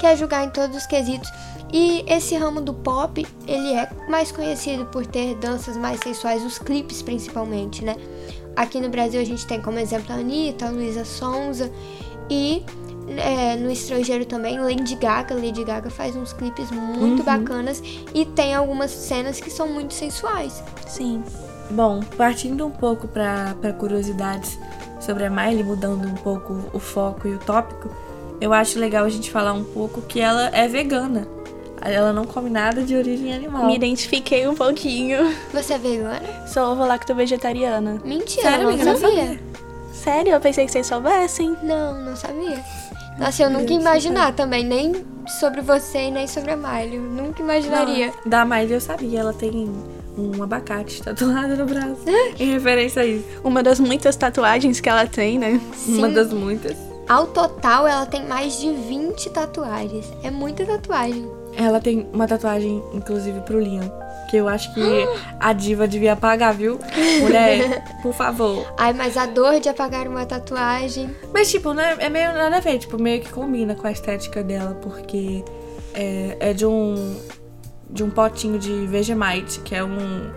quer 0.00 0.16
julgar 0.16 0.44
em 0.44 0.50
todos 0.50 0.76
os 0.76 0.86
quesitos. 0.86 1.30
E 1.72 2.04
esse 2.06 2.36
ramo 2.36 2.60
do 2.60 2.72
pop, 2.72 3.26
ele 3.46 3.72
é 3.72 3.88
mais 4.08 4.30
conhecido 4.30 4.86
por 4.86 5.04
ter 5.04 5.34
danças 5.36 5.76
mais 5.76 6.00
sensuais, 6.00 6.44
os 6.44 6.58
clipes 6.58 7.02
principalmente, 7.02 7.84
né? 7.84 7.96
Aqui 8.54 8.80
no 8.80 8.88
Brasil 8.88 9.20
a 9.20 9.24
gente 9.24 9.46
tem 9.46 9.60
como 9.60 9.78
exemplo 9.78 10.12
a 10.12 10.16
Anitta, 10.16 10.66
a 10.66 10.70
Luísa 10.70 11.04
Sonza 11.04 11.70
e 12.30 12.64
é, 13.08 13.56
no 13.56 13.70
estrangeiro 13.70 14.24
também 14.24 14.58
Lady 14.58 14.94
Gaga. 14.94 15.34
Lady 15.34 15.62
Gaga 15.64 15.90
faz 15.90 16.16
uns 16.16 16.32
clipes 16.32 16.70
muito 16.70 17.22
bacanas 17.22 17.82
e 18.14 18.24
tem 18.24 18.54
algumas 18.54 18.90
cenas 18.90 19.40
que 19.40 19.50
são 19.50 19.68
muito 19.68 19.92
sensuais. 19.92 20.62
Sim. 20.86 21.22
Bom, 21.70 22.00
partindo 22.16 22.64
um 22.64 22.70
pouco 22.70 23.08
para 23.08 23.54
curiosidades 23.78 24.58
sobre 25.00 25.24
a 25.24 25.30
Miley, 25.30 25.64
mudando 25.64 26.06
um 26.06 26.14
pouco 26.14 26.58
o 26.72 26.78
foco 26.78 27.26
e 27.28 27.34
o 27.34 27.38
tópico, 27.38 27.90
eu 28.40 28.52
acho 28.52 28.78
legal 28.78 29.04
a 29.04 29.08
gente 29.08 29.30
falar 29.30 29.52
um 29.52 29.64
pouco 29.64 30.00
que 30.02 30.20
ela 30.20 30.48
é 30.48 30.68
vegana. 30.68 31.35
Ela 31.82 32.12
não 32.12 32.24
come 32.24 32.50
nada 32.50 32.82
de 32.82 32.96
origem 32.96 33.32
animal. 33.32 33.66
Me 33.66 33.76
identifiquei 33.76 34.46
um 34.48 34.54
pouquinho. 34.54 35.32
Você 35.52 35.74
é 35.74 35.78
vegana? 35.78 36.20
Sou 36.46 36.72
ovo-lacto-vegetariana. 36.72 38.00
Mentira, 38.04 38.42
Sério, 38.50 38.68
amiga? 38.68 38.84
não 38.84 38.92
Não 38.92 39.00
sabia. 39.00 39.22
sabia. 39.24 39.40
Sério? 39.92 40.32
Eu 40.32 40.40
pensei 40.40 40.66
que 40.66 40.72
vocês 40.72 40.86
soubessem. 40.86 41.56
Não, 41.62 42.00
não 42.04 42.16
sabia. 42.16 42.62
Nossa, 43.18 43.42
eu 43.44 43.50
nunca 43.50 43.72
ia 43.72 43.78
imaginar 43.80 44.32
também, 44.34 44.64
nem 44.64 45.04
sobre 45.40 45.60
você 45.60 46.08
e 46.08 46.10
nem 46.10 46.26
sobre 46.26 46.50
a 46.52 46.56
Miley. 46.56 46.96
Eu 46.96 47.02
nunca 47.02 47.42
imaginaria. 47.42 48.06
Não, 48.08 48.14
Da 48.30 48.44
Miley 48.44 48.72
eu 48.72 48.80
sabia, 48.80 49.20
ela 49.20 49.32
tem 49.32 49.70
um 50.18 50.42
abacate 50.42 51.02
tatuado 51.02 51.56
no 51.56 51.64
braço. 51.66 52.02
em 52.38 52.52
referência 52.52 53.02
a 53.02 53.06
isso. 53.06 53.24
Uma 53.44 53.62
das 53.62 53.80
muitas 53.80 54.16
tatuagens 54.16 54.80
que 54.80 54.88
ela 54.88 55.06
tem, 55.06 55.38
né? 55.38 55.60
Uma 55.86 56.08
Sim. 56.08 56.12
das 56.14 56.32
muitas. 56.32 56.76
Ao 57.08 57.26
total, 57.26 57.86
ela 57.86 58.04
tem 58.04 58.26
mais 58.26 58.58
de 58.60 58.70
20 58.72 59.30
tatuagens. 59.30 60.06
É 60.22 60.30
muita 60.30 60.64
tatuagem. 60.66 61.26
Ela 61.56 61.80
tem 61.80 62.06
uma 62.12 62.28
tatuagem, 62.28 62.82
inclusive, 62.92 63.40
pro 63.40 63.58
Liam. 63.58 63.90
Que 64.28 64.36
eu 64.36 64.48
acho 64.48 64.74
que 64.74 64.80
a 65.38 65.52
diva 65.52 65.86
devia 65.86 66.16
pagar, 66.16 66.52
viu? 66.52 66.78
Mulher, 67.20 67.82
por 68.02 68.12
favor. 68.12 68.66
Ai, 68.76 68.92
mas 68.92 69.16
a 69.16 69.24
dor 69.24 69.60
de 69.60 69.68
apagar 69.68 70.08
uma 70.08 70.26
tatuagem. 70.26 71.14
Mas, 71.32 71.50
tipo, 71.50 71.72
né, 71.72 71.96
é 71.98 72.08
meio 72.08 72.32
nada 72.32 72.56
a 72.56 72.60
ver, 72.60 72.78
tipo, 72.78 73.00
meio 73.00 73.22
que 73.22 73.30
combina 73.30 73.74
com 73.74 73.86
a 73.86 73.92
estética 73.92 74.42
dela, 74.42 74.74
porque 74.82 75.44
é, 75.94 76.36
é 76.40 76.52
de 76.52 76.66
um 76.66 77.16
de 77.88 78.02
um 78.02 78.10
potinho 78.10 78.58
de 78.58 78.86
Vegemite, 78.86 79.60
que 79.60 79.74
é 79.74 79.82
um, 79.82 80.30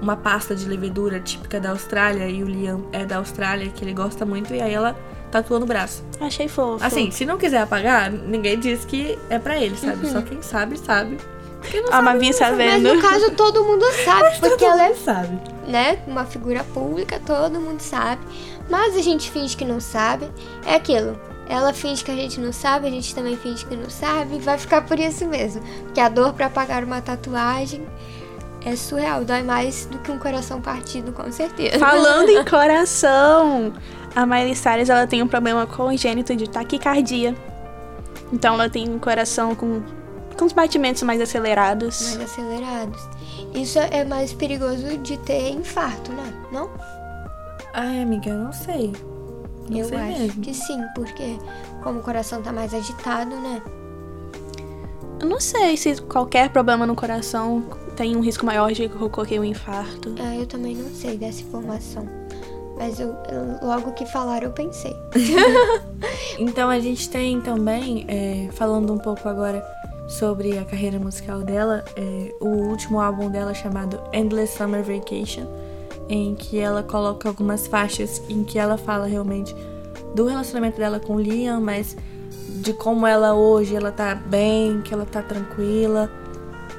uma 0.00 0.16
pasta 0.16 0.54
de 0.54 0.68
levedura 0.68 1.18
típica 1.20 1.58
da 1.58 1.70
Austrália, 1.70 2.28
e 2.28 2.42
o 2.42 2.46
Liam 2.46 2.86
é 2.92 3.04
da 3.04 3.16
Austrália, 3.16 3.68
que 3.70 3.82
ele 3.82 3.94
gosta 3.94 4.24
muito, 4.26 4.54
e 4.54 4.60
aí 4.60 4.72
ela 4.72 4.96
tatua 5.32 5.58
no 5.58 5.66
braço. 5.66 6.04
Achei 6.20 6.46
fofo. 6.46 6.84
Assim, 6.84 7.10
se 7.10 7.24
não 7.24 7.36
quiser 7.38 7.62
apagar, 7.62 8.10
ninguém 8.10 8.58
diz 8.58 8.84
que 8.84 9.18
é 9.28 9.38
pra 9.38 9.58
ele, 9.58 9.76
sabe? 9.76 10.06
Só 10.08 10.22
quem 10.22 10.40
sabe, 10.42 10.78
sabe. 10.78 11.18
Quem 11.62 11.80
não 11.80 11.88
a 11.88 11.92
sabe, 11.92 12.04
Mavinha 12.04 12.30
está 12.30 12.52
Mas 12.52 12.82
no 12.82 13.00
caso, 13.00 13.30
todo 13.32 13.64
mundo 13.64 13.84
sabe, 14.04 14.38
porque 14.38 14.56
todo 14.56 14.64
ela 14.64 14.82
é 14.84 14.88
mundo 14.88 15.04
sabe. 15.04 15.40
né, 15.66 15.98
uma 16.06 16.24
figura 16.24 16.62
pública, 16.74 17.20
todo 17.24 17.58
mundo 17.60 17.80
sabe. 17.80 18.20
Mas 18.68 18.96
a 18.96 19.00
gente 19.00 19.30
finge 19.30 19.56
que 19.56 19.64
não 19.64 19.80
sabe. 19.80 20.28
É 20.66 20.74
aquilo. 20.74 21.18
Ela 21.48 21.72
finge 21.72 22.04
que 22.04 22.10
a 22.10 22.14
gente 22.14 22.40
não 22.40 22.52
sabe, 22.52 22.86
a 22.86 22.90
gente 22.90 23.14
também 23.14 23.36
finge 23.36 23.64
que 23.66 23.76
não 23.76 23.90
sabe. 23.90 24.38
Vai 24.38 24.58
ficar 24.58 24.82
por 24.82 24.98
isso 24.98 25.26
mesmo. 25.26 25.62
Porque 25.84 26.00
a 26.00 26.08
dor 26.08 26.32
pra 26.32 26.46
apagar 26.46 26.82
uma 26.84 27.00
tatuagem 27.00 27.84
é 28.64 28.74
surreal. 28.76 29.24
Dói 29.24 29.42
mais 29.42 29.86
do 29.86 29.98
que 29.98 30.10
um 30.10 30.18
coração 30.18 30.60
partido, 30.60 31.12
com 31.12 31.30
certeza. 31.30 31.78
Falando 31.78 32.28
em 32.30 32.44
coração, 32.46 33.72
a 34.14 34.26
Miley 34.26 34.54
Cyrus 34.54 34.88
ela 34.90 35.06
tem 35.06 35.22
um 35.22 35.28
problema 35.28 35.66
congênito 35.66 36.34
de 36.36 36.48
taquicardia. 36.48 37.34
Então 38.32 38.54
ela 38.54 38.68
tem 38.68 38.88
um 38.88 38.98
coração 38.98 39.54
com, 39.54 39.82
com 40.38 40.44
os 40.44 40.52
batimentos 40.52 41.02
mais 41.02 41.20
acelerados. 41.20 42.16
mais 42.16 42.30
acelerados. 42.30 43.00
Isso 43.54 43.78
é 43.78 44.04
mais 44.04 44.32
perigoso 44.32 44.96
de 44.98 45.16
ter 45.18 45.50
infarto, 45.50 46.12
né? 46.12 46.32
Não? 46.50 46.70
Ai, 47.74 48.02
amiga, 48.02 48.30
eu 48.30 48.38
não 48.38 48.52
sei. 48.52 48.92
Não 49.68 49.78
Eu 49.78 49.84
sei 49.86 49.98
acho 49.98 50.18
mesmo. 50.18 50.42
que 50.42 50.54
sim, 50.54 50.82
porque 50.94 51.38
como 51.82 52.00
o 52.00 52.02
coração 52.02 52.42
tá 52.42 52.52
mais 52.52 52.72
agitado, 52.74 53.34
né? 53.36 53.62
Eu 55.20 55.28
não 55.28 55.40
sei 55.40 55.76
se 55.76 56.00
qualquer 56.02 56.50
problema 56.50 56.86
no 56.86 56.96
coração 56.96 57.62
tem 57.96 58.16
um 58.16 58.20
risco 58.20 58.44
maior 58.44 58.72
de 58.72 58.86
ocorrer 59.00 59.40
um 59.40 59.44
infarto. 59.44 60.14
Ah, 60.20 60.34
eu 60.34 60.46
também 60.46 60.74
não 60.74 60.90
sei 60.90 61.16
dessa 61.16 61.42
informação. 61.42 62.08
Mas 62.82 62.98
eu, 62.98 63.14
logo 63.62 63.92
que 63.92 64.04
falaram, 64.04 64.48
eu 64.48 64.52
pensei. 64.52 64.96
Então 66.36 66.68
a 66.68 66.80
gente 66.80 67.08
tem 67.08 67.40
também, 67.40 68.04
é, 68.08 68.48
falando 68.52 68.92
um 68.92 68.98
pouco 68.98 69.28
agora 69.28 69.64
sobre 70.08 70.58
a 70.58 70.64
carreira 70.64 70.98
musical 70.98 71.42
dela, 71.42 71.84
é, 71.94 72.34
o 72.40 72.48
último 72.70 73.00
álbum 73.00 73.30
dela 73.30 73.54
chamado 73.54 74.00
Endless 74.12 74.56
Summer 74.56 74.82
Vacation, 74.82 75.46
em 76.08 76.34
que 76.34 76.58
ela 76.58 76.82
coloca 76.82 77.28
algumas 77.28 77.66
faixas 77.68 78.20
em 78.28 78.42
que 78.42 78.58
ela 78.58 78.76
fala 78.76 79.06
realmente 79.06 79.54
do 80.16 80.26
relacionamento 80.26 80.78
dela 80.78 80.98
com 80.98 81.16
o 81.16 81.20
Liam, 81.20 81.60
mas 81.60 81.96
de 82.48 82.72
como 82.72 83.06
ela 83.06 83.34
hoje 83.34 83.76
ela 83.76 83.92
tá 83.92 84.14
bem, 84.14 84.80
que 84.80 84.92
ela 84.92 85.04
tá 85.06 85.22
tranquila 85.22 86.10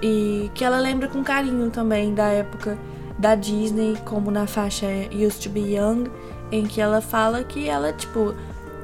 e 0.02 0.52
que 0.54 0.66
ela 0.66 0.80
lembra 0.80 1.08
com 1.08 1.24
carinho 1.24 1.70
também 1.70 2.14
da 2.14 2.26
época 2.26 2.78
da 3.24 3.36
Disney, 3.36 3.98
como 4.04 4.30
na 4.30 4.46
faixa 4.46 4.86
Used 5.14 5.42
to 5.44 5.50
Be 5.50 5.76
Young, 5.76 6.12
em 6.52 6.66
que 6.66 6.82
ela 6.82 7.00
fala 7.00 7.42
que 7.42 7.70
ela, 7.70 7.94
tipo, 7.94 8.36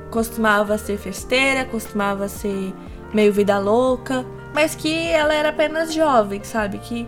costumava 0.10 0.78
ser 0.78 0.98
festeira, 0.98 1.66
costumava 1.66 2.30
ser 2.30 2.74
meio 3.14 3.34
vida 3.34 3.60
louca, 3.60 4.26
mas 4.54 4.76
que 4.76 5.10
ela 5.10 5.34
era 5.34 5.50
apenas 5.50 5.94
jovem, 5.94 6.42
sabe? 6.44 6.78
Que 6.80 7.06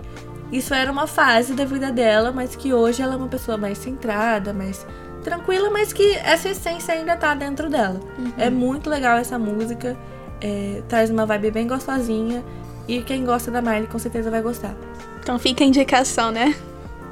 isso 0.52 0.74
era 0.74 0.91
uma 0.91 1.08
fase 1.08 1.54
da 1.54 1.63
vida 1.63 1.89
dela, 1.89 2.34
mas 2.34 2.54
que 2.54 2.74
hoje 2.74 3.02
ela 3.02 3.13
é 3.13 3.17
uma 3.17 3.30
pessoa 3.30 3.58
mais 3.58 3.78
centrada, 3.78 4.52
mais 4.52 4.86
tranquila, 5.24 5.70
mas 5.70 5.94
que 5.94 6.15
essa 6.17 6.50
essência 6.50 6.94
ainda 6.94 7.15
tá 7.15 7.34
dentro 7.34 7.70
dela. 7.70 8.00
É 8.38 8.50
muito 8.50 8.89
legal 8.89 9.17
essa 9.17 9.39
música, 9.39 9.98
é, 10.41 10.84
traz 10.89 11.10
uma 11.10 11.26
vibe 11.26 11.52
bem 11.52 11.65
gostosinha. 11.65 12.44
E 12.88 13.02
quem 13.02 13.24
gosta 13.24 13.50
da 13.50 13.62
Miley 13.62 13.88
com 13.88 13.98
certeza 13.98 14.30
vai 14.30 14.41
gostar. 14.41 14.76
Então 15.22 15.39
fica 15.39 15.63
a 15.63 15.67
indicação, 15.67 16.30
né? 16.32 16.54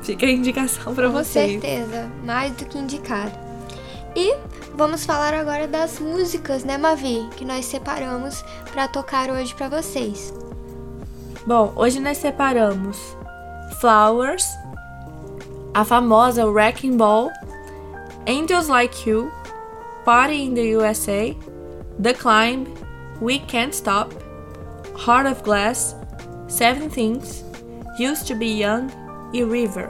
Fica 0.02 0.26
a 0.26 0.32
indicação 0.32 0.96
pra 0.96 1.08
Com 1.08 1.14
vocês. 1.14 1.62
certeza, 1.62 2.10
mais 2.24 2.52
do 2.54 2.66
que 2.66 2.78
indicado. 2.78 3.32
E 4.16 4.36
vamos 4.76 5.06
falar 5.06 5.34
agora 5.34 5.68
das 5.68 6.00
músicas, 6.00 6.64
né, 6.64 6.78
Mavi, 6.78 7.28
que 7.36 7.46
nós 7.46 7.66
separamos 7.66 8.44
para 8.72 8.88
tocar 8.88 9.30
hoje 9.30 9.54
para 9.54 9.70
vocês. 9.70 10.34
Bom, 11.46 11.74
hoje 11.76 12.00
nós 12.00 12.18
separamos 12.18 12.98
Flowers, 13.80 14.46
a 15.74 15.86
famosa 15.86 16.46
Wrecking 16.46 16.98
Ball, 16.98 17.30
Angels 18.28 18.68
Like 18.68 19.10
You, 19.10 19.32
Party 20.06 20.44
in 20.44 20.54
the 20.54 20.76
USA, 20.78 21.36
The 22.02 22.14
Climb, 22.14 22.66
We 23.22 23.40
Can't 23.40 23.74
Stop, 23.74 24.14
Heart 24.96 25.28
of 25.32 25.44
Glass, 25.44 25.96
Seven 26.48 26.90
Things, 26.90 27.44
Used 28.00 28.28
to 28.28 28.36
Be 28.36 28.60
Young 28.62 28.90
e 29.34 29.44
River. 29.44 29.90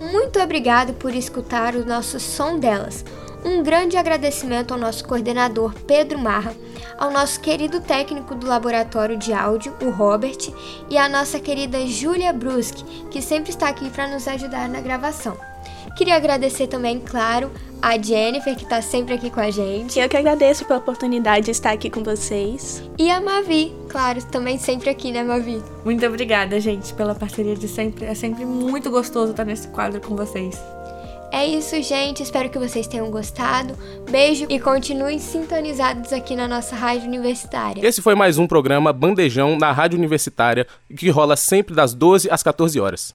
Muito 0.00 0.40
obrigado 0.40 0.92
por 0.94 1.14
escutar 1.14 1.74
o 1.74 1.84
nosso 1.84 2.20
som 2.20 2.58
delas. 2.58 3.04
Um 3.44 3.62
grande 3.62 3.96
agradecimento 3.96 4.72
ao 4.72 4.80
nosso 4.80 5.06
coordenador 5.06 5.72
Pedro 5.86 6.18
Marra, 6.18 6.54
ao 6.98 7.10
nosso 7.10 7.40
querido 7.40 7.80
técnico 7.80 8.34
do 8.34 8.46
laboratório 8.46 9.16
de 9.16 9.32
áudio, 9.32 9.74
o 9.80 9.90
Robert, 9.90 10.52
e 10.90 10.96
à 10.96 11.08
nossa 11.08 11.38
querida 11.38 11.86
Júlia 11.86 12.32
Bruschi, 12.32 12.84
que 13.10 13.22
sempre 13.22 13.50
está 13.50 13.68
aqui 13.68 13.88
para 13.90 14.08
nos 14.08 14.26
ajudar 14.26 14.68
na 14.68 14.80
gravação. 14.80 15.36
Queria 15.96 16.16
agradecer 16.16 16.66
também, 16.66 17.00
claro, 17.00 17.50
a 17.80 17.96
Jennifer, 17.96 18.54
que 18.54 18.64
está 18.64 18.82
sempre 18.82 19.14
aqui 19.14 19.30
com 19.30 19.40
a 19.40 19.50
gente. 19.50 19.98
Eu 19.98 20.06
que 20.10 20.16
agradeço 20.16 20.66
pela 20.66 20.78
oportunidade 20.78 21.46
de 21.46 21.52
estar 21.52 21.70
aqui 21.70 21.88
com 21.88 22.04
vocês. 22.04 22.82
E 22.98 23.10
a 23.10 23.18
Mavi, 23.18 23.74
claro, 23.88 24.22
também 24.26 24.58
sempre 24.58 24.90
aqui, 24.90 25.10
né, 25.10 25.24
Mavi? 25.24 25.62
Muito 25.86 26.04
obrigada, 26.04 26.60
gente, 26.60 26.92
pela 26.92 27.14
parceria 27.14 27.56
de 27.56 27.66
sempre. 27.66 28.04
É 28.04 28.14
sempre 28.14 28.44
muito 28.44 28.90
gostoso 28.90 29.30
estar 29.30 29.46
nesse 29.46 29.68
quadro 29.68 29.98
com 29.98 30.14
vocês. 30.14 30.60
É 31.32 31.46
isso, 31.46 31.80
gente. 31.82 32.22
Espero 32.22 32.50
que 32.50 32.58
vocês 32.58 32.86
tenham 32.86 33.10
gostado. 33.10 33.74
Beijo 34.10 34.46
e 34.50 34.60
continuem 34.60 35.18
sintonizados 35.18 36.12
aqui 36.12 36.36
na 36.36 36.46
nossa 36.46 36.76
rádio 36.76 37.06
universitária. 37.06 37.86
Esse 37.86 38.02
foi 38.02 38.14
mais 38.14 38.36
um 38.36 38.46
programa 38.46 38.92
Bandejão 38.92 39.56
na 39.58 39.72
Rádio 39.72 39.98
Universitária, 39.98 40.66
que 40.94 41.08
rola 41.08 41.36
sempre 41.36 41.74
das 41.74 41.94
12 41.94 42.30
às 42.30 42.42
14 42.42 42.78
horas. 42.78 43.14